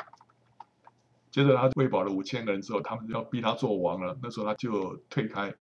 [1.42, 5.55] 接着他喂饱了五千个人之后，他们就要逼他做王了，那时候他就退开。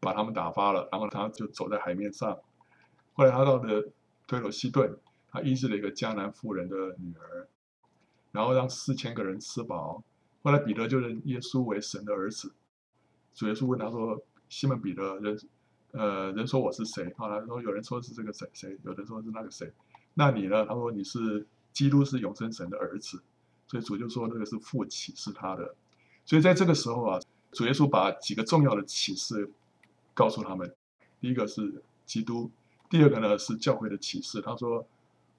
[0.00, 2.38] 把他们打发了，然后他就走在海面上。
[3.14, 3.92] 后来他到了
[4.28, 4.96] 推罗西顿，
[5.28, 7.48] 他医治了一个迦南妇人的女儿，
[8.30, 10.04] 然后让四千个人吃饱。
[10.44, 12.54] 后来彼得就认耶稣为神的儿子。
[13.34, 15.36] 主耶稣问他说：“西门彼得，人
[15.90, 19.68] 呃人说我是谁？”后来说有人说是这个谁谁，有人说是那个谁。
[20.14, 20.64] 那你呢？
[20.64, 23.20] 他说你是基督，是永生神的儿子。
[23.68, 25.76] 所以主就说那个是父启示他的。
[26.24, 27.20] 所以在这个时候啊，
[27.52, 29.50] 主耶稣把几个重要的启示。
[30.14, 30.74] 告诉他们，
[31.20, 32.50] 第一个是基督，
[32.90, 34.40] 第二个呢是教会的启示。
[34.40, 34.84] 他说：“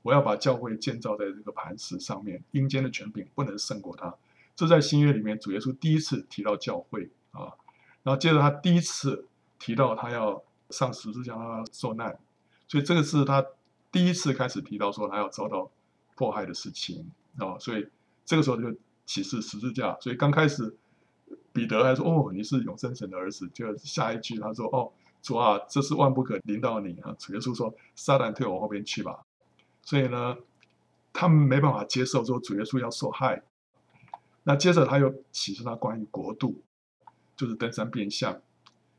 [0.04, 4.16] 我要把教会建造在这个磐石上面，阴间的权柄不能胜过他。”
[4.56, 7.52] 这在新约里面，主耶稣第一次提到教会啊。
[8.04, 9.28] 然后接着他第一次
[9.60, 11.36] 提到他要上十字架，
[11.74, 12.18] 受难，
[12.66, 13.46] 所以这个是他
[13.92, 15.70] 第一次开始提到说他要遭到
[16.16, 17.60] 迫害的事情啊。
[17.60, 17.86] 所以
[18.30, 18.72] 这个时候就
[19.06, 19.98] 启示十字架。
[20.00, 20.78] 所以刚开始。
[21.52, 29.26] 彼得还说：“哦，你是永生神的儿子。”就下一句他说：“哦，主啊，这是万不可临到你啊！”主耶稣说：“撒旦退我后边去吧。”
[29.82, 30.38] 所以呢，
[31.12, 33.42] 他们没办法接受说主耶稣要受害。
[34.44, 36.62] 那接着他又启示他关于国度，
[37.36, 38.40] 就是登山变相。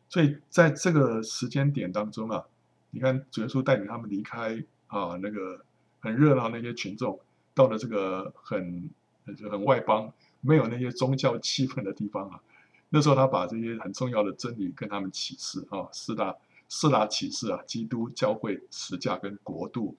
[0.09, 2.45] 所以在这个时间点当中啊，
[2.91, 5.65] 你看主耶稣带领他们离开啊，那个
[6.01, 7.21] 很热闹那些群众，
[7.55, 8.91] 到了这个很
[9.37, 10.13] 就很外邦。
[10.43, 12.41] 没有那些宗教气氛的地方啊，
[12.89, 16.35] 那时候他把这些很重要的真理跟他们启示啊，四大
[16.67, 19.95] 四大启示啊，基督教会十架跟国度。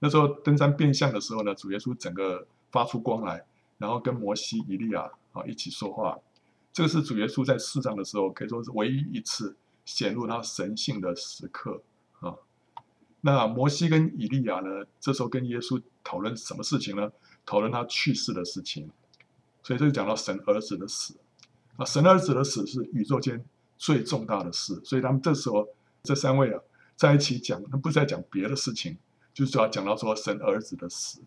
[0.00, 3.46] 那时候登山变相的时候呢，主耶稣整个发出光来，
[3.78, 6.18] 然后跟摩西、以利亚啊一起说话。
[6.70, 9.56] 这个是主耶稣在世上的时候可以说是唯一一次
[9.86, 11.82] 显露他神性的时刻
[12.20, 12.34] 啊。
[13.22, 17.10] 那摩西跟以利亚呢，这时候跟耶稣讨论什么事情呢？
[17.50, 18.88] 讨论他去世的事情。
[19.64, 21.14] 所以这就讲到神儿子的死
[21.76, 23.44] 啊，神儿子的死是宇宙间
[23.76, 24.80] 最重大的事。
[24.84, 25.68] 所以他们这时候
[26.04, 26.60] 这三位啊
[26.94, 28.96] 在一起讲，他不再讲别的事情，
[29.34, 31.20] 就是主要讲到说神儿子的死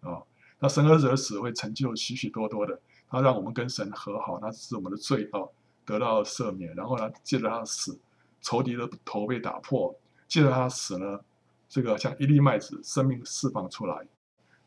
[0.00, 0.22] 啊。
[0.58, 5.44] 那神儿子的死会成就许许多多的，他让我们跟神和好，那是我们的罪啊
[5.84, 6.74] 得到赦免。
[6.74, 7.98] 然后呢，借着他死，
[8.40, 9.94] 仇敌的头被打破；
[10.26, 11.20] 借着他死呢，
[11.68, 14.06] 这个像一粒麦子，生命释放出来，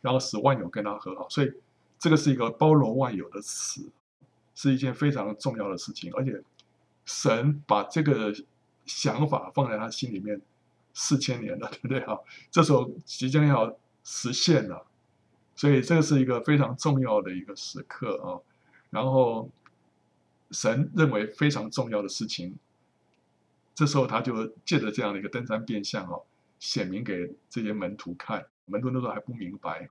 [0.01, 1.27] 然后使万有跟他和好。
[1.29, 1.51] 所以。
[2.01, 3.91] 这个是一个包罗万有的词，
[4.55, 6.41] 是一件非常重要的事情，而且
[7.03, 8.33] 神把这个
[8.85, 10.39] 想法放在他心里面
[10.93, 12.17] 四千年了， 对不对啊？
[12.49, 14.87] 这时候即将要实现了，
[15.57, 18.39] 所以这个是一个非常重要的一个时刻啊。
[18.89, 19.49] 然后
[20.51, 22.55] 神认为非常重要的事情，
[23.75, 26.17] 这时候他就借着这样的一个登山变相啊，
[26.59, 29.89] 显明给这些门徒看，门徒那时候还不明白，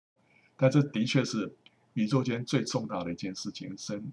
[0.57, 1.55] 但这的确是。
[1.95, 4.13] 宇宙间最重大的一件事情，神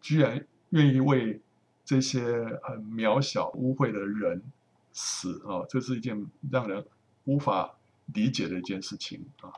[0.00, 1.40] 居然愿意为
[1.84, 2.22] 这些
[2.62, 4.44] 很渺小、污秽的人
[4.92, 5.66] 死啊！
[5.68, 6.86] 这是一件让人
[7.24, 7.78] 无法
[8.14, 9.50] 理解的一件事情啊。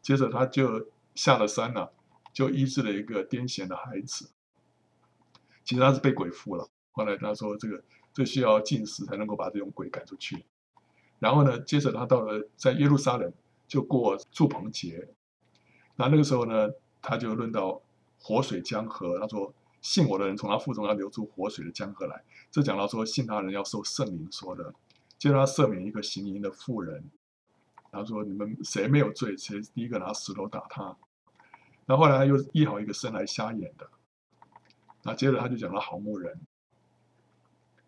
[0.00, 1.92] 接着他就下了山了，
[2.32, 4.30] 就医治了一个癫痫的孩子。
[5.62, 6.68] 其实他是被鬼附了。
[6.90, 10.44] 后来他说：“这个这需要禁食才能够把这种鬼赶出去。”
[11.20, 13.32] 然后呢，接着他到了在耶路撒冷
[13.72, 15.08] 就过祝棚节。
[15.96, 16.68] 那那个时候呢，
[17.00, 17.80] 他就论到
[18.20, 24.74] 活水江河，他说：“信我的人从他腹中要流出活水的江河来。”这讲到说信他人要受圣灵说的。
[25.16, 27.02] 接着他赦免一个行淫的妇人，
[27.90, 30.94] 他说：“你们谁没有罪，谁第一个拿石头打他。”
[31.88, 33.88] 然后后来他又医好一个生来瞎眼的。
[35.02, 36.38] 那接着他就讲了好牧人，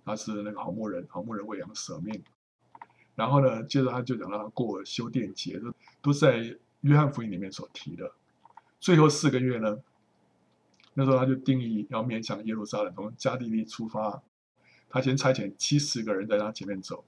[0.03, 2.25] 他是那个好牧人，好牧人为羊舍命。
[3.15, 6.59] 然后呢，接着他就讲到他过修殿节，都都在。
[6.85, 8.13] 约翰福音里面所提的
[8.79, 9.79] 最后四个月呢，
[10.93, 14.23] 那时候他就定义要面向耶路撒冷，从加利利出发。
[14.91, 17.03] 他先差遣七十个人在他前面走，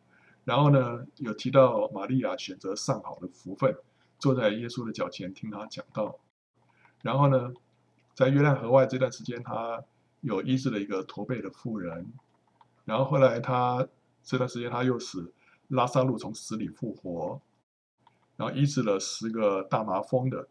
[0.44, 3.76] 然后呢，有提到玛利亚选择上好的福分，
[4.18, 6.20] 坐在耶稣的脚前听他讲道。
[7.02, 7.52] 然后呢，
[8.14, 9.84] 在约旦河外这段时间，他
[10.22, 12.10] 有医治了一个驼背的妇人。
[12.86, 13.86] 然后后来他
[14.24, 15.34] 这段时间他又使
[15.68, 17.40] 拉萨路从死里复活。
[18.36, 20.46] 然后医治了十个大麻风的，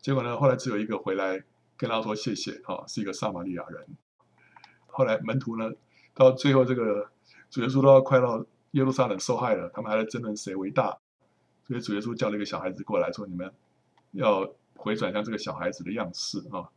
[0.00, 1.44] 结果呢，后来只有一个回来
[1.76, 3.86] 跟他说谢谢，哈，是一个撒玛利亚人。
[4.88, 5.70] 后来门徒呢，
[6.14, 7.12] 到最后这个
[7.48, 10.98] 主耶稣都要快到耶路撒冷受害了，他们还在争论谁为大，
[11.64, 13.52] 所以主耶稣叫了一个小孩子过来说：“你们
[14.10, 16.68] 要回转向这个小孩子的样式啊。”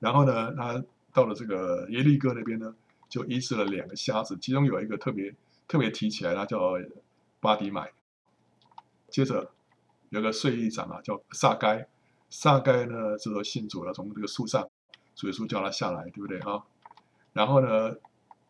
[0.00, 2.74] 然后呢，他到了这个耶利哥那边呢，
[3.10, 5.34] 就医治了两个瞎子，其中有一个特别
[5.66, 6.74] 特别提起来，他叫
[7.40, 7.92] 巴迪买。
[9.08, 9.52] 接着
[10.10, 11.86] 有个税吏长啊，叫撒该，
[12.30, 14.68] 撒该呢这个信主了，从这个树上，
[15.14, 16.38] 主耶稣叫他下来，对不对？
[16.40, 16.64] 啊？
[17.32, 17.96] 然后呢，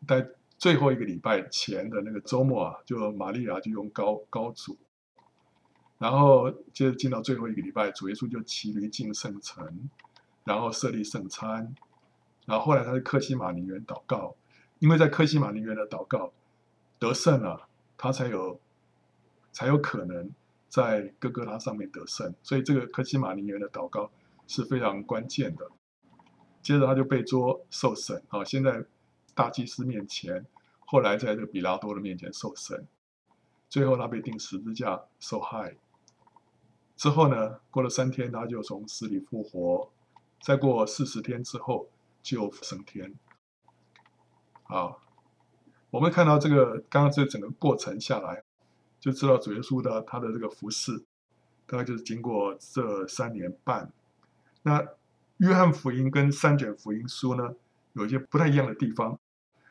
[0.07, 4.77] 在最后一个礼拜前的那个周末啊，就玛利亚就用高高主，
[5.99, 9.89] 然后接着进到最后一个礼拜，主耶稣就骑驴进圣城，
[10.45, 11.75] 然后设立圣餐，
[12.47, 14.35] 然后后来他在克西马尼园祷告，
[14.79, 16.33] 因为在克西马尼园的祷告
[16.99, 18.61] 得胜了，他才有
[19.53, 20.31] 才有可能
[20.69, 24.11] 在哥哥他上面得胜，所以这个科西马尼园的祷告
[24.47, 25.71] 是非常关键的。
[26.63, 28.85] 接着他就被捉受审啊，先在
[29.35, 30.47] 大祭司面前，
[30.81, 32.87] 后来在这个比拉多的面前受审，
[33.69, 35.77] 最后他被钉十字架受害。
[36.97, 39.93] 之后呢，过了三天，他就从死里复活，
[40.41, 41.91] 再过四十天之后
[42.23, 43.15] 就升天。
[44.63, 44.97] 啊，
[45.95, 48.43] 我们看到这个刚刚这整个过程下来，
[48.99, 51.05] 就知道主耶稣的他的这个服事，
[51.69, 53.93] 大概就是经过这三年半。
[54.65, 54.85] 那
[55.37, 57.55] 约翰福音跟三卷福音书呢，
[57.93, 59.17] 有一些不太一样的地方。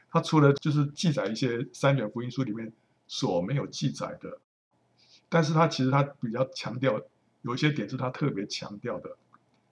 [0.09, 2.71] 它除了就是记载一些三卷福音书里面
[3.05, 4.39] 所没有记载的，
[5.27, 7.01] 但是它其实它比较强调
[7.41, 9.17] 有一些点是它特别强调的。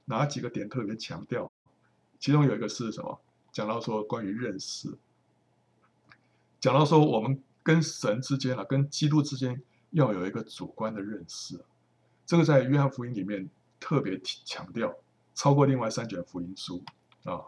[0.03, 1.49] 哪几个点特别强调？
[2.19, 3.21] 其中有一个是什么？
[3.53, 4.89] 讲到说关于认识，
[6.61, 11.59] 讲到说我们跟神之间啊，跟基督之间要有一个主观的认识。
[12.25, 13.49] 这个在约翰福音里面
[13.81, 14.95] 特别强调。
[15.33, 16.83] 超过另外三卷福音书
[17.23, 17.39] 啊，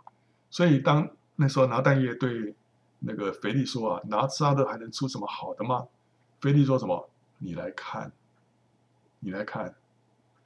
[0.50, 2.56] 所以当那时候拿但业对
[3.00, 5.86] 那个腓力说啊，拿撒勒还能出什么好的吗？
[6.40, 7.10] 腓力说什么？
[7.40, 8.14] 你来看，
[9.20, 9.76] 你来看，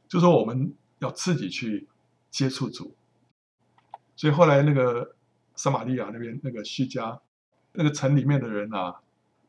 [0.10, 1.88] 就说我们要自己去
[2.32, 2.96] 接触主。
[4.16, 5.16] 所以后来那个
[5.56, 7.22] 撒玛利亚那边那个叙加
[7.78, 8.96] 那个城里面的人啊，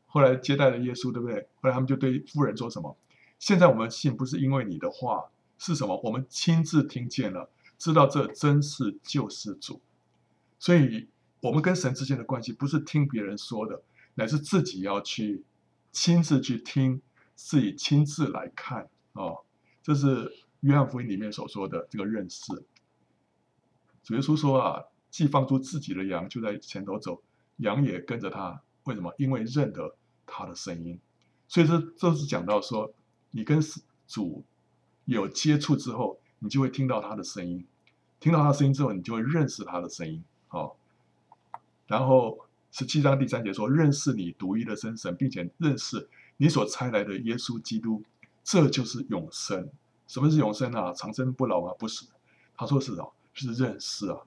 [0.05, 1.41] 后来接待了耶稣，对不对？
[1.61, 2.95] 后来他们就对夫人说什么？
[3.39, 5.99] 现在我们信不是因为你的话，是什么？
[6.03, 7.49] 我们亲自听见了。
[7.79, 9.81] 知道这真是救世主，
[10.59, 11.07] 所以
[11.39, 13.81] 我们跟神之间的关系不是听别人说的，
[14.15, 15.43] 乃是自己要去
[15.91, 17.01] 亲自去听，
[17.35, 19.39] 自己亲自来看哦。
[19.81, 22.53] 这是约翰福音里面所说的这个认识。
[24.03, 27.23] 主耶稣说啊，既放出自己的羊，就在前头走，
[27.59, 28.61] 羊也跟着他。
[28.83, 29.13] 为什么？
[29.17, 29.95] 因为认得
[30.25, 30.99] 他的声音。
[31.47, 32.91] 所以这这是讲到说，
[33.31, 33.59] 你跟
[34.07, 34.43] 主
[35.05, 36.19] 有接触之后。
[36.41, 37.65] 你就会听到他的声音，
[38.17, 40.23] 听到他的声音之后，你就会认识他的声音。
[40.47, 40.77] 好，
[41.85, 46.07] 然后十七章第三节说：“认识你独一的真神，并且认识
[46.37, 48.01] 你所差来的耶稣基督，
[48.41, 49.69] 这就是永生。
[50.07, 50.93] 什么是永生啊？
[50.93, 51.75] 长生不老啊？
[51.77, 52.05] 不是。
[52.55, 54.17] 他说是啊，是认识啊，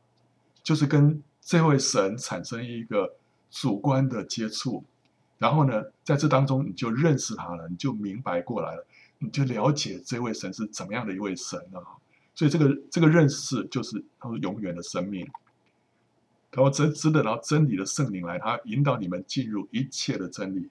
[0.63, 3.17] 就是跟这位神产生一个
[3.53, 4.83] 主观的接触，
[5.39, 8.85] 然后呢，在这当中你就认识他了，你就明白过来了，
[9.19, 12.01] 你就了解这位神是怎么样的一位神啊。”
[12.35, 15.31] 所以这个这个认识就是他说永远的生命，
[16.51, 20.71] 他说真值得，然后真理的圣灵来，他引导你们进入一切的真理。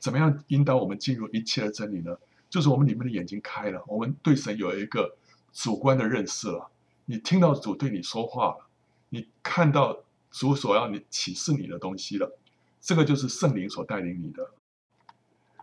[0.00, 2.16] 怎么样引导我们进入一切的真理呢？
[2.50, 5.16] 就是我们里面的眼睛开了，我们对神有一个
[5.52, 6.68] 主观的认识了。
[7.04, 8.66] 你听到主对你说话了，
[9.08, 9.98] 你看到
[10.38, 12.38] 主所要你启示你的东西了，
[12.80, 14.52] 这个就是圣灵所带领你的。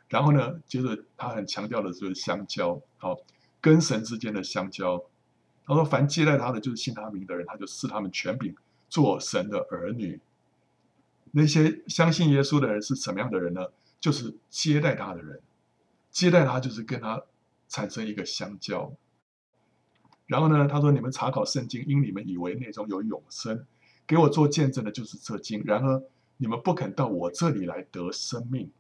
[0.09, 3.15] 然后呢，接着他很强调的就是相交，好，
[3.61, 5.01] 跟神之间的相交。
[5.65, 8.53] 他说：“凡接待他的，就是信他名的人，他就赐他们权柄，
[8.89, 10.19] 做神的儿女。
[11.31, 13.61] 那些相信耶稣的人是什么样的人呢？
[14.01, 15.39] 就是接待他的人，
[16.11, 17.23] 接待他就是跟他
[17.69, 18.91] 产生一个相交。
[20.25, 23.65] 然后呢，他说：‘你们查考圣经，因你们以为那中有永生，
[24.07, 25.63] 给我做见证的，就是这经。
[25.65, 26.03] 然而
[26.37, 28.71] 你们不肯到我这里来得生命。’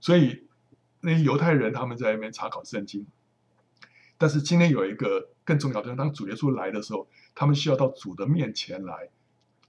[0.00, 0.44] 所以
[1.00, 3.06] 那些犹太人他们在那边查考圣经。”
[4.18, 7.06] 但是今天有一个更重要的，当主耶稣来的时候，
[7.36, 9.08] 他们需要到主的面前来，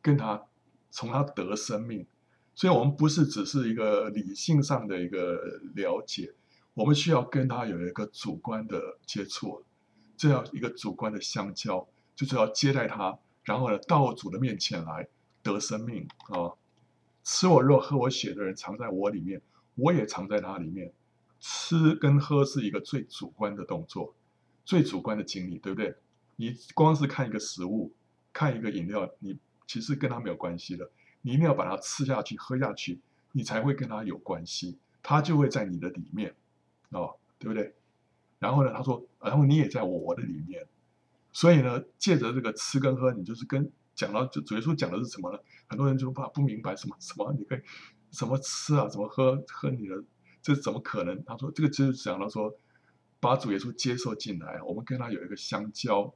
[0.01, 0.43] 跟他
[0.89, 2.05] 从他得生命。
[2.55, 6.33] 所以，我们不是只是一个理性上的一个了解，
[6.73, 9.63] 我们需要跟他有一个主观的接触，
[10.17, 15.07] 这样一个主观的相交，就是要接待他，然后呢，到主的面前来
[15.41, 16.53] 得生命啊！
[17.23, 19.41] 吃我肉、喝我血的人，藏在我里面，
[19.75, 20.91] 我也藏在他里面。
[21.39, 24.13] 吃跟喝是一个最主观的动作。
[24.65, 25.95] 最主观的经历，对不对？
[26.35, 27.91] 你光是看一个食物，
[28.31, 30.89] 看一个饮料，你其实跟它没有关系的。
[31.21, 32.99] 你一定要把它吃下去、喝下去，
[33.31, 36.33] 你才会跟他有关系，他就会在你的里面，
[36.91, 37.73] 哦，对不对？
[38.39, 40.65] 然后呢，他说，然后你也在我的里面，
[41.31, 45.39] 所以呢，借着这个吃跟喝，你就是跟讲到就主耶稣讲的是什么呢？
[45.67, 47.59] 很多人就怕不明白什么什么，你可以
[48.11, 50.03] 什么吃啊，怎么喝喝你的，
[50.41, 51.23] 这怎么可能？
[51.25, 52.53] 他说这个就是讲到说，
[53.19, 56.13] 把主耶稣接受进来，我们跟他有一个相交，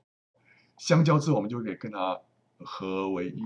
[0.78, 2.20] 相交之后，我们就可以跟他
[2.57, 3.41] 合为一。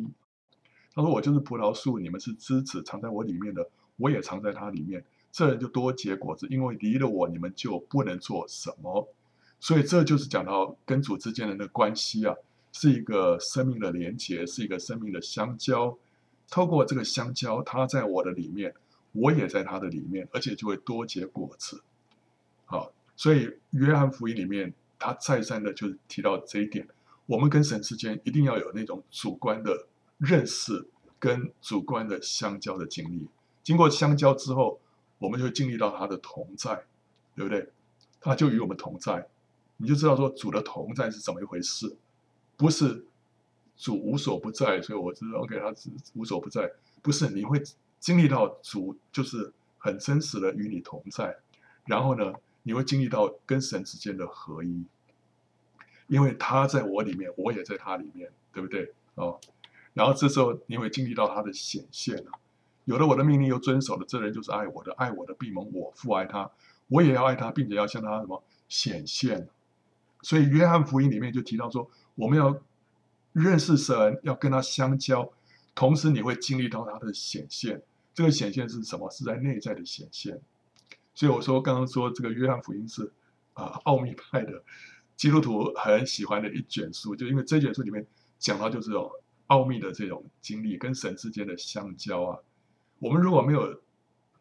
[0.95, 5.05] 他说：“我就是葡萄树，你们是枝子，藏在我里面的，我也藏在他里面。
[5.31, 9.07] 这人就多结果子，因为离了我，你们就不能做什么。
[9.59, 12.35] 所以这就是讲到跟主之间的那个关系啊，
[12.71, 15.97] 是一个生命的连结，是一个生命的相交。
[16.49, 18.73] 透过这个相交，他在我的里面，
[19.11, 21.81] 我也在他的里面，而且就会多结果子。
[22.65, 26.87] 好，所以约翰福音里面，他再三的就提到这一点：
[27.25, 29.87] 我们跟神之间一定要有那种主观的。”
[30.19, 30.89] 认识
[31.19, 33.27] 跟主观的相交的经历，
[33.61, 34.81] 经过相交之后，
[35.19, 36.85] 我们就会经历到他的同在，
[37.35, 37.69] 对不对？
[38.19, 39.27] 他就与我们同在，
[39.77, 41.95] 你就知道说主的同在是怎么一回事，
[42.55, 43.05] 不是
[43.75, 46.71] 主无所不在，所以我知道 OK，他是无所不在，
[47.01, 47.61] 不是你会
[47.99, 51.37] 经历到主就是很真实的与你同在，
[51.85, 54.83] 然后呢，你会经历到跟神之间的合一，
[56.07, 58.93] 因为他在我里面，我也在他里面，对不对？
[59.15, 59.39] 哦。
[59.93, 62.31] 然后这时候你会经历到他的显现了，
[62.85, 66.51] 有了我的命令又遵守的这人就是爱我的，爱我的必蒙我父爱他，
[66.87, 69.47] 我也要爱他，并且要向他什么显现。
[70.27, 72.59] 所以约翰福音里面就提到说，我们要
[73.31, 75.31] 认识神，要跟他相交，
[75.73, 77.81] 同时你会经历到他的显现。
[78.13, 79.09] 这个显现是什么？
[79.09, 80.41] 是在内在的显现。
[81.13, 83.09] 所以我说刚刚说这个约翰福音是
[83.53, 84.61] 啊奥秘派的
[85.15, 88.05] 基督徒很喜欢的一卷书，就因为这卷书里面
[88.37, 89.09] 讲到就是哦。
[89.47, 92.39] 奥秘的这种经历跟神之间的相交啊，
[92.99, 93.81] 我们如果没有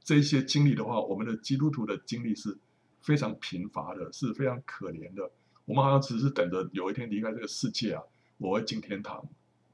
[0.03, 2.59] 这些经历的话，我们的基督徒的经历是
[3.01, 5.31] 非常贫乏的，是非常可怜的。
[5.67, 8.03] 我们好像只是等着有一天离开这个世界啊，
[8.39, 9.23] 我会进天堂。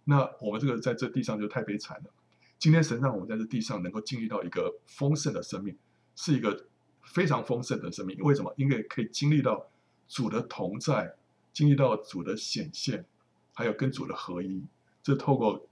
[0.04, 2.10] 那我们这个在这地上就太悲惨了。
[2.58, 5.76] 今天神让我们在这地上能够经历到一个丰盛的生命，
[6.16, 6.66] 是一个
[7.02, 8.18] 非常丰盛的生命。
[8.20, 8.52] 为什么？
[8.56, 9.68] 因为可以经历到
[10.08, 11.14] 主的同在，
[11.52, 13.04] 经历到主的显现，
[13.52, 14.64] 还有跟主的合一。
[15.02, 15.66] 这透过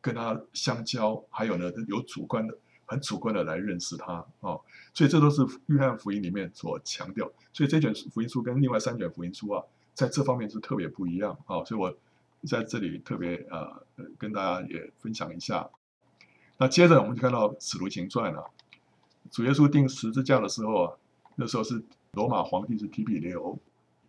[0.00, 2.56] 跟他相交，还有呢，有主观的、
[2.86, 4.56] 很主观的来认识他啊、
[4.94, 7.30] 所以这都是约翰福音里面所强调。
[7.52, 9.62] 所以这卷福音书跟另外三卷福音书啊，
[9.92, 11.94] 在这方面是特别不一样啊、所以我
[12.46, 13.82] 在这里特别呃
[14.16, 15.68] 跟大家也分享一下。
[16.58, 18.50] 那接着我们就看到《使徒行传》了，
[19.30, 20.96] 主耶稣钉十字架的时候啊，
[21.34, 21.82] 那时候是
[22.12, 23.58] 罗马皇帝是提比留，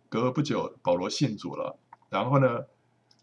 [0.08, 1.76] 隔不久保罗信主了，
[2.08, 2.64] 然后呢，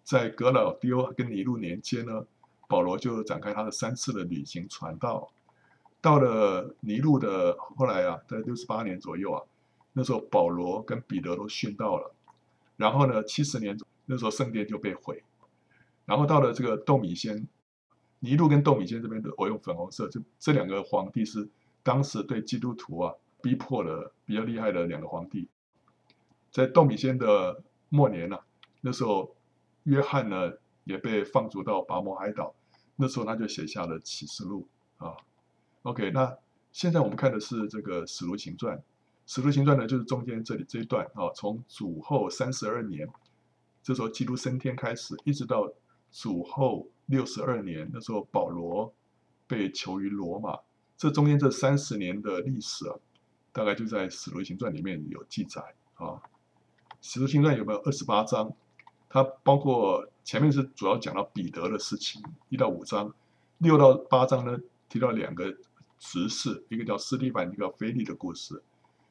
[0.04, 2.26] 在格老丢跟尼禄年间呢，
[2.68, 5.32] 保罗就展开他的三次的旅行传道。
[6.06, 9.42] 到了尼禄的后来啊，在六十八年左右啊，
[9.94, 12.14] 那时候保罗跟彼得都殉道了。
[12.78, 13.76] 然后呢，七十年
[14.06, 15.24] 那时候圣殿就被毁。
[16.06, 17.48] 然后到了这个窦米先，
[18.20, 21.50] 尼禄跟窦米先这边的，我用粉红色，就这两个皇帝是
[21.82, 25.50] 当时对基督徒啊逼迫的比较厉害的两个皇帝。
[26.52, 28.46] 在窦米先的末年呢、啊，
[28.82, 29.34] 那时候。
[29.86, 30.52] 约翰呢
[30.84, 32.56] 也被放逐到拔摩海岛，
[32.96, 35.16] 那时候他就写下了启示录啊。
[35.86, 36.36] OK，那
[36.72, 38.82] 现在我们看的是这个使徒行传，
[39.28, 43.08] 使徒行传呢就是中间这里这一段啊，从主后三十二年，
[43.84, 45.72] 这时候基督升天开始，一直到
[46.12, 48.92] 主后六十二年，那时候保罗
[49.46, 50.58] 被囚于罗马，
[50.98, 52.96] 这中间这三十年的历史啊，
[53.52, 55.62] 大概就在使徒行传里面有记载
[55.94, 56.20] 啊。
[57.00, 58.52] 使徒行传有没有二十八章？
[59.08, 63.14] 它包括前面是主要讲到彼得的事情，一到五章，
[63.60, 64.58] 六到八章呢
[64.90, 65.56] 提到两个
[66.06, 68.62] 执事，一个叫斯蒂凡，一个叫菲利的故事。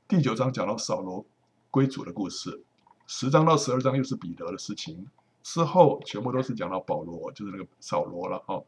[0.07, 1.27] 第九章讲到扫罗
[1.71, 2.63] 归主的故事，
[3.09, 5.09] 十章到十二章又是彼得的事情，
[5.43, 8.65] 之后全部都是讲到保罗，就是那个扫罗了哦。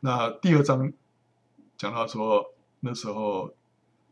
[0.00, 0.92] 那第二章
[1.76, 3.52] 讲到说那时候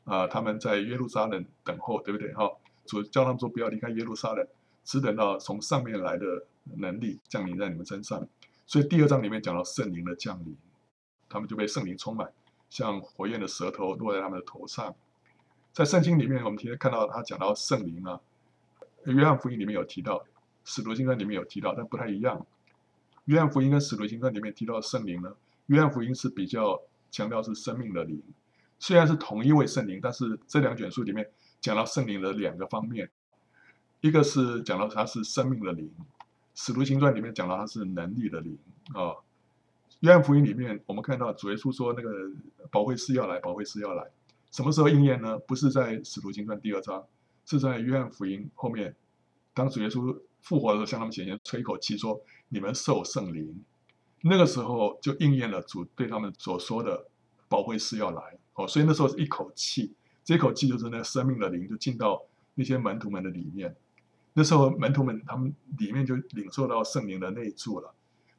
[0.02, 2.34] 啊、他们在耶路撒冷等候，对不对？
[2.34, 4.46] 哈、哦，主叫他们说不要离开耶路撒冷。
[4.82, 6.44] 只等到从上面来的
[6.76, 8.28] 能力降临在你们身上，
[8.66, 10.54] 所以第二章里面讲到圣灵的降临，
[11.26, 12.30] 他们就被圣灵充满，
[12.70, 14.94] 像火焰的舌头落在他们的头上。
[15.72, 18.20] 在圣经里面，我们今天看到他讲到圣灵啊，
[19.06, 20.24] 约翰福音里面有提到，
[20.64, 22.46] 使徒行传里面有提到，但不太一样。
[23.24, 25.34] 约翰福音跟使徒行传里面提到圣灵呢，
[25.66, 28.22] 约翰福音是比较强调是生命的灵，
[28.78, 31.28] 虽然是同一位圣灵，但是这两卷书里面
[31.60, 33.10] 讲到圣灵的两个方面。
[34.00, 35.90] 一个是讲到它是生命的灵，
[36.54, 38.58] 《使徒行传》里面讲到它是能力的灵
[38.92, 39.16] 啊，
[40.04, 42.10] 约翰福音里面，我们看到主耶稣说那个
[42.70, 44.06] 保惠师要来，保惠师要来，
[44.50, 45.38] 什么时候应验呢？
[45.38, 47.02] 不是在使徒行传第二章，
[47.46, 48.94] 是在约翰福音后面，
[49.54, 53.64] 当主耶稣复活的时候，向他们显现，吹一口气说：“你们受圣灵。”
[54.20, 57.06] 那个时候就应验了主对他们所说的
[57.48, 58.36] 保惠师要来。
[58.56, 62.22] 哦，所以那时候是一口气，这口气就是那生命的灵就进到
[62.56, 63.74] 那些门徒们的里面。
[64.34, 67.94] 那时候门徒们他们里面就领受到圣灵的内住了。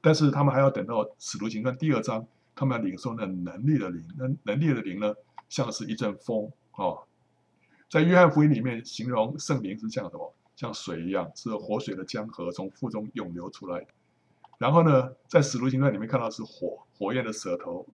[0.05, 5.11] 但是他们还要等到使徒行传第二章，他们要领受那能力的灵，那能力的灵呢，
[5.49, 7.07] 像是一阵风哦。
[7.89, 10.31] 在约翰福音里面形容圣灵是像什么？
[10.55, 13.87] 像水一样，是活水的江河从腹中涌流出来。
[14.59, 17.87] 然后呢，在使徒行传里面看到是火，火焰的舌头。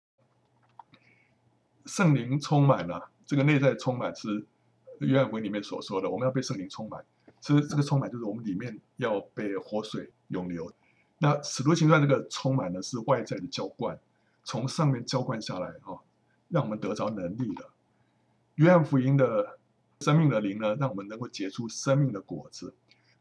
[1.86, 4.44] 圣灵充满了，这个内在充满是
[4.98, 7.04] 约翰福音里面所说的，我们要被圣灵充满。
[7.40, 10.72] 其实这个充满就是我们里面要被活水涌流。
[11.22, 14.00] 那使徒行传这个充满的是外在的浇灌，
[14.42, 16.00] 从上面浇灌下来哈，
[16.48, 17.68] 让我们得着能力的。
[18.54, 19.58] 约翰福音的
[20.00, 22.72] 生命的灵呢，让我们能够结出生命的果子，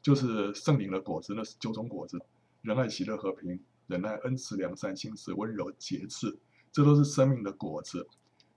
[0.02, 2.18] 就是圣灵的果子，那是九种果子：
[2.62, 6.40] 仁爱、喜乐、和平、忍耐、恩慈、良善、信实、温柔、节制，
[6.72, 8.08] 这都是生命的果子。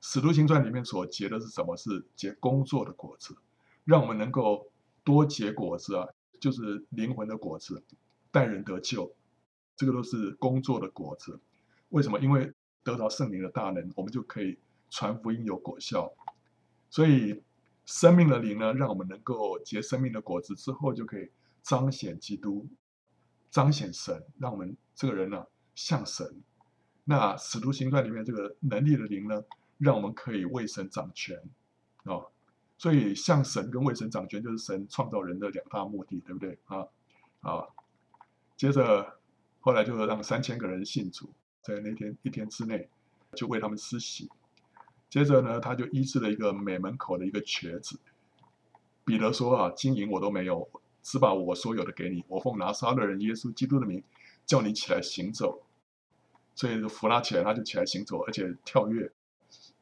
[0.01, 1.77] 使徒行传里面所结的是什么？
[1.77, 3.37] 是结工作的果子，
[3.85, 4.69] 让我们能够
[5.03, 6.07] 多结果子啊，
[6.39, 7.83] 就是灵魂的果子，
[8.31, 9.13] 待人得救。
[9.75, 11.41] 这个都是工作的果子，
[11.89, 12.19] 为什么？
[12.21, 12.53] 因为
[12.85, 14.59] 得到圣灵的大能，我们就可以
[14.91, 16.13] 传福音有果效。
[16.91, 17.43] 所以
[17.87, 21.31] 生命的灵呢，让我们能够结生命的果子之后，就可以
[21.63, 22.69] 彰显基督，
[23.51, 26.43] 彰显神，让我们这个人呢像神。
[27.05, 29.43] 那使徒行传里面这个能力的灵呢，
[29.79, 31.43] 让我们可以为神掌权
[32.05, 32.21] 啊、
[32.77, 36.87] 所以像神跟为神掌权，就是神创造人的两大目的，对不对啊？
[37.41, 37.67] 啊，
[38.57, 39.19] 接着。
[39.63, 41.31] 后来就让三千个人信主，
[41.63, 42.91] 在那天一天之内，
[43.35, 44.29] 就为他们施洗。
[45.09, 47.99] 接着呢，他就医治了一个美门口的一个瘸子。
[49.05, 50.69] 彼得说：“啊，金银我都没有，
[51.03, 52.25] 只把我所有的给你。
[52.29, 54.03] 我奉拿撒勒人耶稣基督的名，
[54.45, 55.63] 叫你起来行走。”
[56.55, 59.11] 所以就扶他起来，他就起来行走，而且跳跃，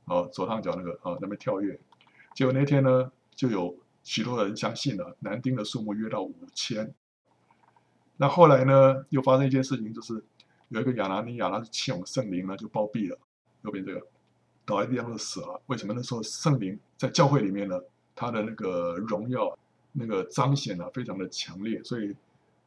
[0.05, 1.81] 哦，左上角那个哦，那边跳跃。
[2.35, 6.95] 结果那天呢，就有许多人相信了，男丁的数目约到五千。
[8.21, 10.23] 那后来呢，又发生一件事情，就是
[10.69, 13.19] 有一个亚拿尼亚，他是欺哄圣灵呢，就暴毙了。
[13.63, 14.07] 右边这个
[14.67, 15.59] 倒在地上就死了。
[15.69, 15.95] 为什么？
[15.95, 17.81] 那时候圣灵在教会里面呢，
[18.15, 19.59] 他的那个荣耀、
[19.93, 22.15] 那个彰显啊，非常的强烈，所以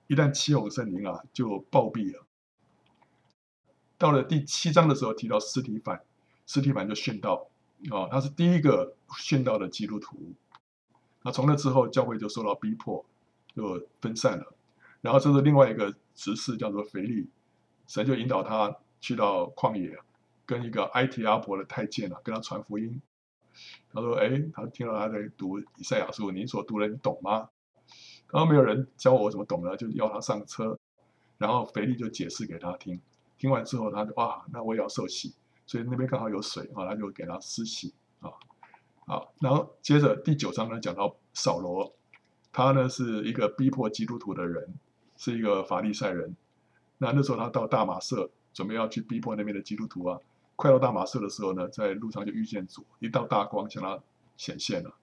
[0.07, 2.25] 一旦欺哄圣灵啊，就暴毙了。
[3.99, 6.01] 到了第七章的时候，提到司提反，
[6.47, 7.47] 司提反就殉道
[7.91, 10.17] 啊，他是第一个殉道的基督徒。
[11.21, 13.05] 那从那之后，教会就受到逼迫，
[13.55, 14.51] 就分散了。
[15.03, 17.29] 然后这是另外一个执事，叫做腓力，
[17.87, 19.99] 神就引导他去到旷野，
[20.45, 23.01] 跟一个埃提阿伯的太监啊，跟他传福音。
[23.91, 27.49] 他说：“哎，他听到他在读以赛亚书，你所读的你懂吗？”
[28.31, 30.79] 然后没有人教我怎么懂呢，就要他上车。
[31.37, 33.01] 然后腓力就解释给他听，
[33.37, 35.35] 听完之后他就哇，那我也要受洗，
[35.65, 38.31] 所以那边刚好有水啊，他就给他施洗啊。
[39.05, 41.93] 好，然后接着第九章呢，讲到扫罗，
[42.53, 44.73] 他呢是一个逼迫基督徒的人。
[45.23, 46.35] 是一个法利赛人，
[46.97, 50.19] 那那时候他到大马色，准备要去逼迫那边的基督徒啊。
[50.57, 53.97] 快到大马色的时候呢，在路上就遇见主，一道大光向他
[54.35, 54.93] 显现了。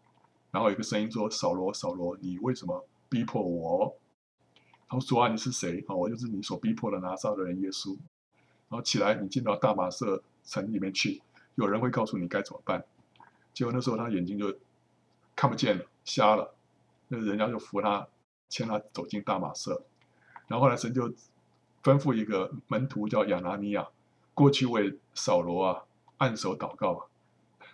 [0.51, 3.97] 然后有个声音说：“扫罗，扫罗，你为什么逼迫我？”
[4.91, 5.83] 他说：“主啊，你是谁？
[5.89, 7.97] 啊，我就是你所逼迫的拿撒勒人耶稣。”
[8.69, 11.23] 然后起来，你进到大马色城里面去，
[11.55, 12.85] 有人会告诉你该怎么办。
[13.55, 14.55] 结果那时候他眼睛就
[15.35, 16.55] 看不见了，瞎了。
[17.09, 18.07] 那人家就扶他，
[18.51, 19.83] 牵他走进大马色。
[20.51, 21.09] 然后后来神就
[21.81, 23.87] 吩咐一个门徒叫亚拿尼亚
[24.35, 25.85] 过去为扫罗啊
[26.17, 27.07] 按手祷告啊。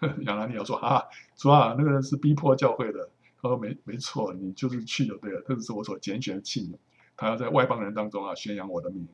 [0.26, 1.02] 亚拿尼亚说：“啊，
[1.36, 3.08] 主啊，那个人是逼迫教会的。”
[3.40, 5.42] 他说：“没没错，你就是去就对了。
[5.48, 6.76] 这是我所拣选的器皿，
[7.16, 9.08] 他要在外邦人当中啊宣扬我的名。”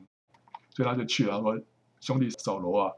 [0.71, 1.37] 所以他就去了。
[1.37, 1.57] 他说
[2.01, 2.91] ：“兄弟扫罗啊，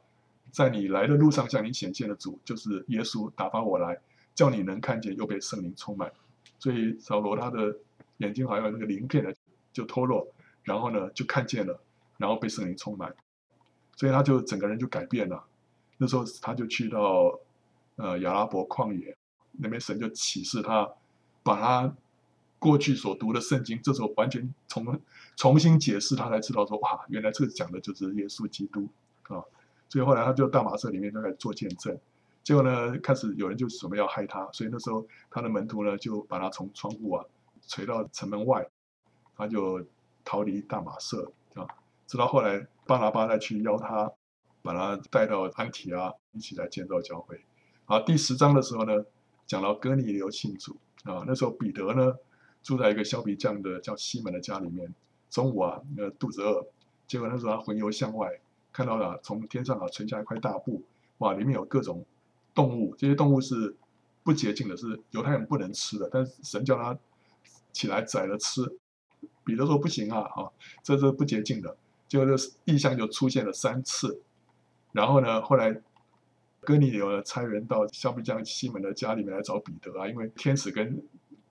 [0.50, 4.00] 在你来的路上向你显现的主就是耶稣，打发我来，
[4.34, 6.12] 叫你能看见，又被圣灵充满。”
[6.58, 7.78] 所以扫罗他的
[8.18, 9.30] 眼睛好像那个鳞片呢
[9.72, 10.28] 就脱落。
[10.66, 11.80] 然后呢，就看见了，
[12.18, 13.16] 然后被圣灵充满，
[13.96, 15.46] 所以他就整个人就改变了。
[15.98, 17.40] 那时候他就去到
[17.98, 19.16] 呃亚拉伯旷野，
[19.52, 20.90] 那边神就启示他，
[21.44, 21.96] 把他
[22.58, 25.00] 过去所读的圣经，这时候完全重
[25.36, 28.90] 重新解释，他才知道说哇，原来这个讲的就是耶稣基督
[29.28, 29.46] 啊。
[29.88, 31.96] 所以后来他就大马色里面就开始做见证，
[32.44, 37.24] 结果呢，开始有人就准备要害他，所以那时候他的门徒呢就把他从窗户啊
[37.68, 38.68] 垂到城门外，
[39.38, 39.86] 他就。
[40.26, 41.66] 逃离大马色啊，
[42.06, 44.12] 直到后来巴拿巴再去邀他
[44.62, 47.40] 把他带到安提阿一起来建造教会。
[47.86, 49.06] 好，第十章的时候呢，
[49.46, 52.16] 讲到哥尼流信主啊，那时候彼得呢
[52.64, 54.94] 住在一个削皮匠的叫西门的家里面，
[55.30, 56.66] 中午啊，那肚子饿，
[57.08, 58.28] 结果那时候他魂游向外，
[58.74, 60.82] 看到了从天上啊垂下一块大布，
[61.20, 62.04] 哇，里面有各种
[62.56, 63.76] 动物，这些动物是
[64.24, 66.98] 不洁净的，是犹太人不能吃的，但是神叫他
[67.72, 68.64] 起来宰了吃。
[69.46, 70.52] 彼得说不行啊，啊，
[70.84, 71.78] 这是不洁净的。
[72.08, 74.22] 结果这异象就出现了三次，
[74.92, 75.82] 然后呢，后来
[76.62, 81.02] 哥尼流呢差人到削皮匠西门的家里面来找彼得啊，因为天使跟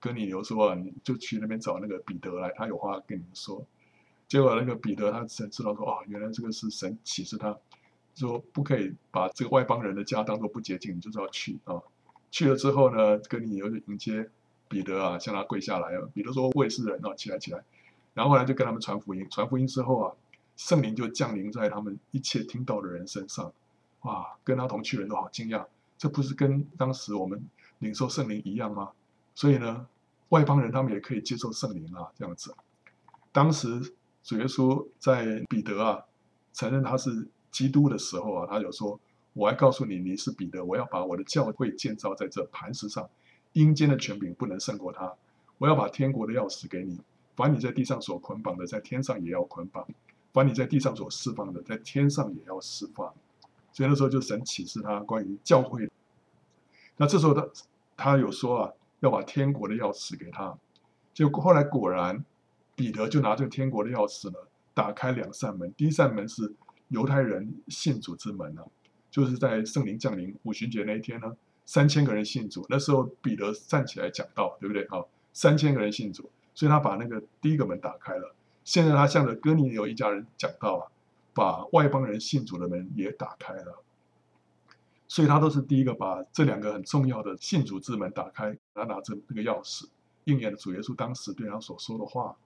[0.01, 3.65] 哥尼流说啊，你就去那边找那个彼得来，他有话跟你们说。
[4.27, 7.57] 结果那个彼得他才知道说，哦，原来这个是神启示他，
[8.15, 11.81] 说不可以把这个外邦人的家当做不洁净，你就是要去啊。
[12.31, 14.29] 去了之后呢，哥尼流就迎接
[14.69, 16.03] 彼得啊，向他跪下来啊。
[16.15, 17.63] 彼得说，我也是人啊，起来起来。
[18.15, 20.15] 然后后来就跟他们传福音，传福音之后啊，
[20.57, 23.53] 圣灵就降临在他们一切听到的人身上，
[24.03, 25.67] 哇，跟他同去人都好惊讶，
[25.99, 27.45] 这不是跟当时我们
[27.81, 28.93] 领受圣灵一样吗？
[29.35, 29.87] 所以呢，
[30.29, 32.55] 外邦人他们也可以接受圣灵啊，这样子。
[33.33, 33.93] 当时
[34.23, 36.05] 主耶稣在彼得啊
[36.53, 39.01] 承认他是基督的时候啊，他有说
[39.35, 43.11] ：“我还告诉你，你是彼得，我要把我的教会建造在这磐石上，
[43.55, 45.13] 阴间的权柄不能胜过他，
[45.59, 47.01] 我要把天国的钥匙给你。”
[47.37, 49.85] 凡你在地上所捆绑的，在天上也要捆绑；
[50.33, 53.13] 凡你在地上所释放的，在天上也要释放。
[53.73, 55.91] 所以那时候就神启示他关于教会。
[56.97, 57.49] 那这时候他
[57.97, 60.57] 他有说啊，要把天国的钥匙给他。
[61.13, 62.25] 结果后来果然，
[62.77, 64.39] 彼得就拿这个天国的钥匙呢，
[64.73, 65.73] 打开两扇门。
[65.77, 66.55] 第一扇门是
[66.89, 68.63] 犹太人信主之门呢，
[69.11, 72.65] 就是在圣灵降临五旬节那一天呢，三千个人信主。
[72.69, 74.87] 那时候彼得站起来讲道，对不对？
[74.89, 76.31] 好，三千个人信主。
[76.55, 78.35] 所以他把那个第一个门打开了，
[78.65, 80.83] 现在他向着哥尼流一家人讲道啊，
[81.35, 83.83] 把外邦人信主的门也打开了。
[85.07, 89.87] 所以他都是第一个把这两个很重要的信主之门打开，他拿着这个钥匙，
[90.25, 92.37] 应验了主耶稣当时对他所说的话。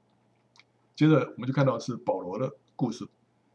[0.97, 3.07] 接着我们就看到是保罗的故事，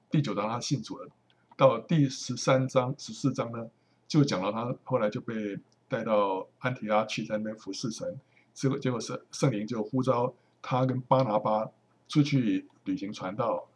[0.09, 1.09] 第九章他信主了，
[1.57, 3.69] 到第十三章、十四章呢，
[4.07, 8.17] 就讲到他后来就被带到安提阿去，在那边服侍神，
[8.53, 10.33] 结果结果是圣灵就呼召。
[10.65, 11.69] 他跟巴拿巴
[12.07, 13.67] 出去旅行传道，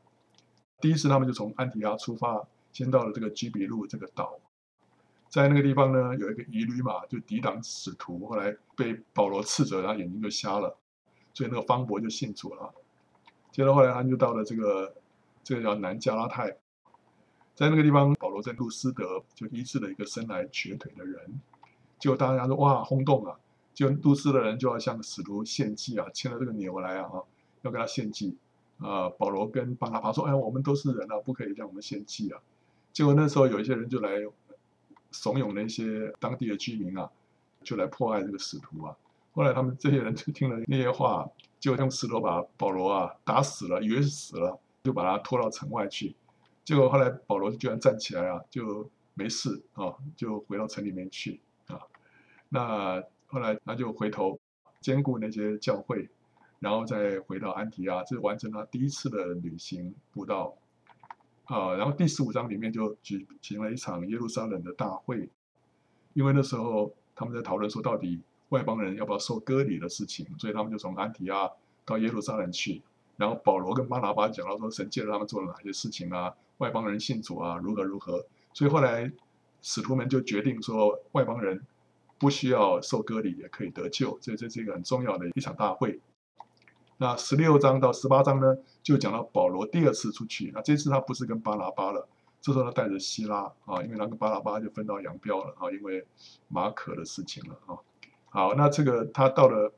[0.80, 4.40] 第一次他们就从安提阿出发，先到了这个基比路这个岛，
[5.28, 10.78] 在那个地方呢，有一个疑驴马就抵挡使徒，后来被保罗斥责，他眼睛就瞎了，
[11.34, 12.74] 所以那个方伯就信主了。
[13.52, 14.96] 接着后来他就到了这个
[15.44, 16.50] 这个叫南加拉太，
[17.54, 21.42] 在那个地方，保罗在路斯德就医治了一个生来瘸腿的人，
[22.00, 23.38] 结果大家说哇轰动啊！
[23.78, 27.12] 就都市的人就要向使徒献祭啊，牵了这个牛来啊，
[27.62, 28.36] 要给他献祭
[28.80, 29.08] 啊。
[29.08, 32.42] 保罗跟巴拿巴说：“哎，我们都是人啊，不可以让我们献祭啊。”
[32.92, 34.10] 结果那时候有一些人就来
[35.12, 37.08] 怂恿那些当地的居民啊，
[37.62, 38.98] 就来迫害这个使徒啊。
[39.34, 46.16] 后来他们这些人就听了那些话，就用石头把保罗啊打死了，以为是死了，就把他拖到城外去。
[46.66, 51.80] 结果后来保罗居然站起来啊，就没事啊，就回到城里面去啊。
[52.50, 53.04] 那。
[53.28, 54.40] 后来他就回头
[54.82, 56.10] 兼顾那些教会，
[56.60, 60.56] 然后再回到安提阿，这是完成他第一次的旅行布道。
[61.46, 65.30] 啊，然后第十五章里面就举行了一场耶路撒冷的大会，
[66.14, 71.50] 因为那时候他们在讨论说到底外邦人要不要受割礼的事情，所以他们就从安提阿
[71.86, 72.82] 到耶路撒冷去。
[73.16, 78.26] 然后保罗跟巴拿巴讲到说神借着他们做了哪些事情啊，外邦人信主啊，如何如何。
[78.54, 79.12] 所以后来
[79.62, 81.66] 使徒们就决定说外邦人。
[82.20, 86.00] 不需要受割礼也可以得救，所以这是一个很重要的一场大会。
[86.98, 90.52] 那十六章到十八章呢，就讲到保罗第二次出去。
[90.54, 92.10] 那这次他不是跟巴拿巴了，
[92.42, 96.08] 这时候他带着希拉啊，因为他跟巴拿巴就分道扬镳了啊，因为
[96.48, 97.78] 马可的事情了啊。
[98.30, 99.72] 好，那这个他到了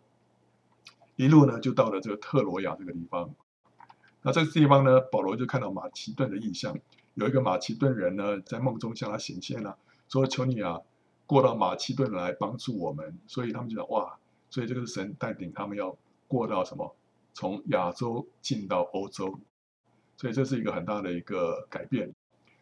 [1.17, 3.29] 一路呢，就到了这个特罗亚这个地方。
[4.21, 6.77] 那这个地方呢，保罗就看到马其顿的异象，
[7.15, 9.77] 有一个马其顿人呢，在梦中向他显现了，
[10.07, 10.79] 说：“求你啊。”
[11.29, 14.17] 过到马其顿来帮助我们，所以他们就想哇，
[14.49, 15.95] 所以这个是神带领他们要
[16.27, 16.95] 过到什么？
[17.35, 19.39] 从亚洲进到欧洲，
[20.17, 22.11] 所以这是一个很大的一个改变。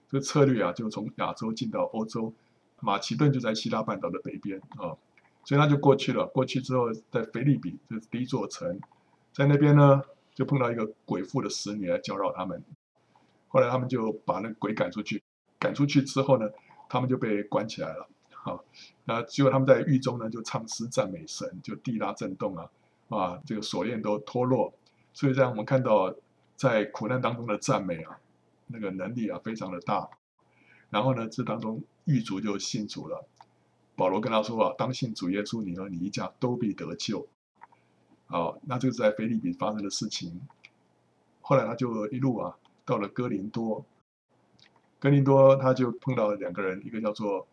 [0.09, 2.33] 这个策略啊，就从亚洲进到欧洲，
[2.81, 4.91] 马其顿就在希腊半岛的北边啊，
[5.45, 6.27] 所以他就过去了。
[6.27, 8.77] 过去之后，在腓立比，这是第一座城，
[9.31, 10.01] 在那边呢，
[10.35, 12.61] 就碰到一个鬼妇的使女来搅扰他们。
[13.47, 15.23] 后来他们就把那鬼赶出去，
[15.57, 16.49] 赶出去之后呢，
[16.89, 18.09] 他们就被关起来了。
[18.47, 18.59] 啊，
[19.03, 22.69] 那结果他们在狱中呢，就唱诗赞美神，就地拉震动啊，
[23.09, 24.73] 啊，这个锁链都脱落，
[25.11, 26.15] 所以这样我们看到
[26.55, 28.19] 在苦难当中的赞美啊，
[28.67, 30.09] 那个能力啊非常的大。
[30.89, 33.27] 然后呢，这当中狱卒就信主了。
[33.97, 37.27] 保罗跟他说啊，当信主耶稣，你和你一家都必得救。
[38.27, 40.39] 好，那这个是在腓立比发生的事情。
[41.41, 43.85] 后来他就一路啊，到了哥林多。
[44.99, 47.47] 哥林多他就碰到了两个人，一个叫做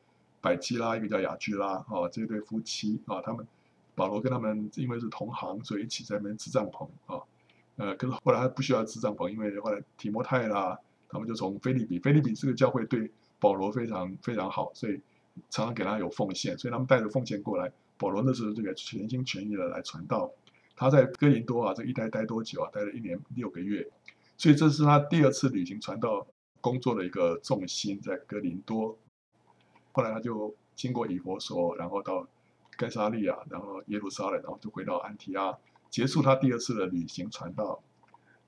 [0.44, 3.46] 百基拉，一个叫雅居拉，啊，这对夫妻啊，他们
[3.94, 7.18] 保罗跟他们因为是同行，所以一起在那边支帐篷啊。
[7.76, 10.78] 呃，可是后来他不需要支帐篷，因为后来提摩太啦，
[11.08, 15.00] 他们就从腓立比，腓立比这个教会对保罗非常非常好，所以
[15.48, 17.72] 常常给他有奉献，所以他们带着奉献过来。
[17.96, 20.30] 保罗那时候这个全心全意的来传道。
[20.76, 22.68] 他在哥林多啊，这一待待多久啊？
[22.70, 23.88] 待了一年六个月，
[24.36, 26.26] 所以这是他第二次旅行传道
[26.60, 28.94] 工作的一个重心在哥林多。
[29.94, 32.26] 后来他就经过以弗所，然后到
[32.76, 35.56] 该沙利亚，然后耶路撒冷，然后就回到安提阿，
[35.88, 37.80] 结束他第二次的旅行传道。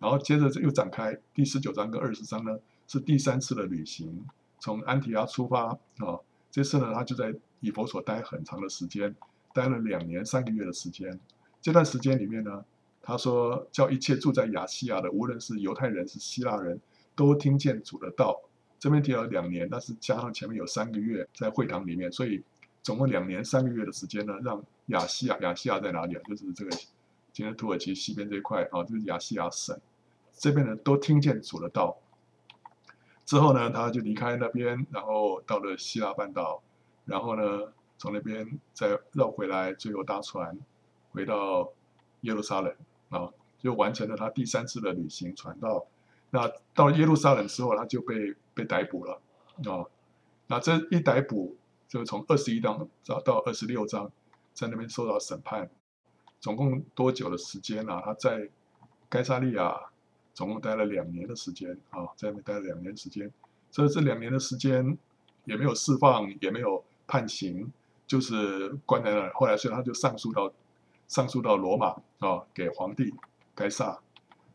[0.00, 4.26] 然后接着又展开第十九章跟二十章呢，是第三次的旅行，
[4.58, 5.68] 从安提阿出发
[5.98, 6.18] 啊。
[6.50, 9.14] 这次呢，他就在以弗所待很长的时间，
[9.54, 11.20] 待了两年三个月的时间。
[11.62, 12.64] 这段时间里面呢，
[13.00, 16.80] 他说叫一切住在亚细亚的，无论是犹太人是希腊人，
[17.14, 18.40] 都听见主的道。
[18.86, 22.40] 这边提了两年，但是加上前面有三个月在会堂里面，所以
[22.84, 26.22] 总共两年三个月的时间呢，让亚细亚，亚细亚在哪里啊？
[26.24, 26.70] 就是这个
[27.32, 29.76] 今天土耳其西边这一块啊，就是亚细亚省
[30.34, 31.96] 这边呢，都听见主的道。
[33.24, 36.62] 之后呢，他就离开那边，然后到了希腊半岛，
[37.06, 40.56] 然后呢，从那边再绕回来，最后搭船。
[41.10, 41.72] 回到
[42.20, 42.72] 耶路撒冷
[43.08, 43.28] 啊，
[43.58, 45.84] 就完成了他第三次的旅行传道。
[46.30, 49.20] 那到耶路撒冷之后，他就被被逮捕了
[49.64, 49.84] 啊。
[50.46, 51.56] 那这一逮捕，
[51.88, 54.10] 就从二十一章到到二十六章，
[54.52, 55.68] 在那边受到审判。
[56.40, 58.02] 总共多久的时间呢、啊？
[58.04, 58.48] 他在
[59.08, 59.74] 该撒利亚
[60.34, 63.32] 总共待了两年的时间啊，在那边待了两年时间。
[63.70, 64.96] 所以这两年的时间
[65.44, 67.72] 也没有释放，也没有判刑，
[68.06, 69.32] 就是关在那儿。
[69.34, 70.52] 后来，所以他就上诉到。
[71.08, 73.14] 上诉到罗马啊、给皇帝
[73.54, 73.96] 该撒，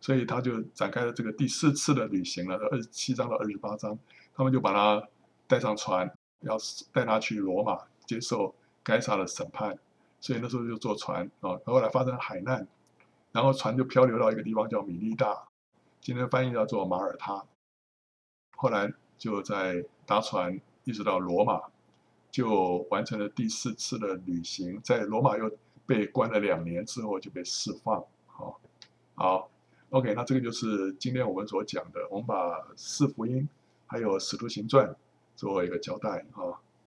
[0.02, 2.58] 所以他就展开了这个第四次的旅行了。
[2.58, 3.98] 二十七章到二十八章，
[4.36, 5.08] 他们就把他
[5.48, 6.58] 带上船，要
[6.92, 9.80] 带他去罗马接受该撒的审判。
[10.20, 12.68] 所以那时候就坐船啊、后来发生海难，
[13.32, 15.48] 然后船就漂流到一个地方叫米利大，
[16.02, 17.46] 今天翻译叫做马耳他。
[18.58, 21.62] 后来就在搭船一直到罗马，
[22.30, 25.50] 就完成了第四次的旅行，在罗马又。
[25.84, 28.62] 被关了两年之后就被释放，好，
[29.16, 29.51] 好
[29.92, 33.48] ，OK，那这个就是今天我们所讲的，我们把四福音
[33.86, 34.96] 还有使徒行传
[35.36, 36.60] 作为一个交代啊。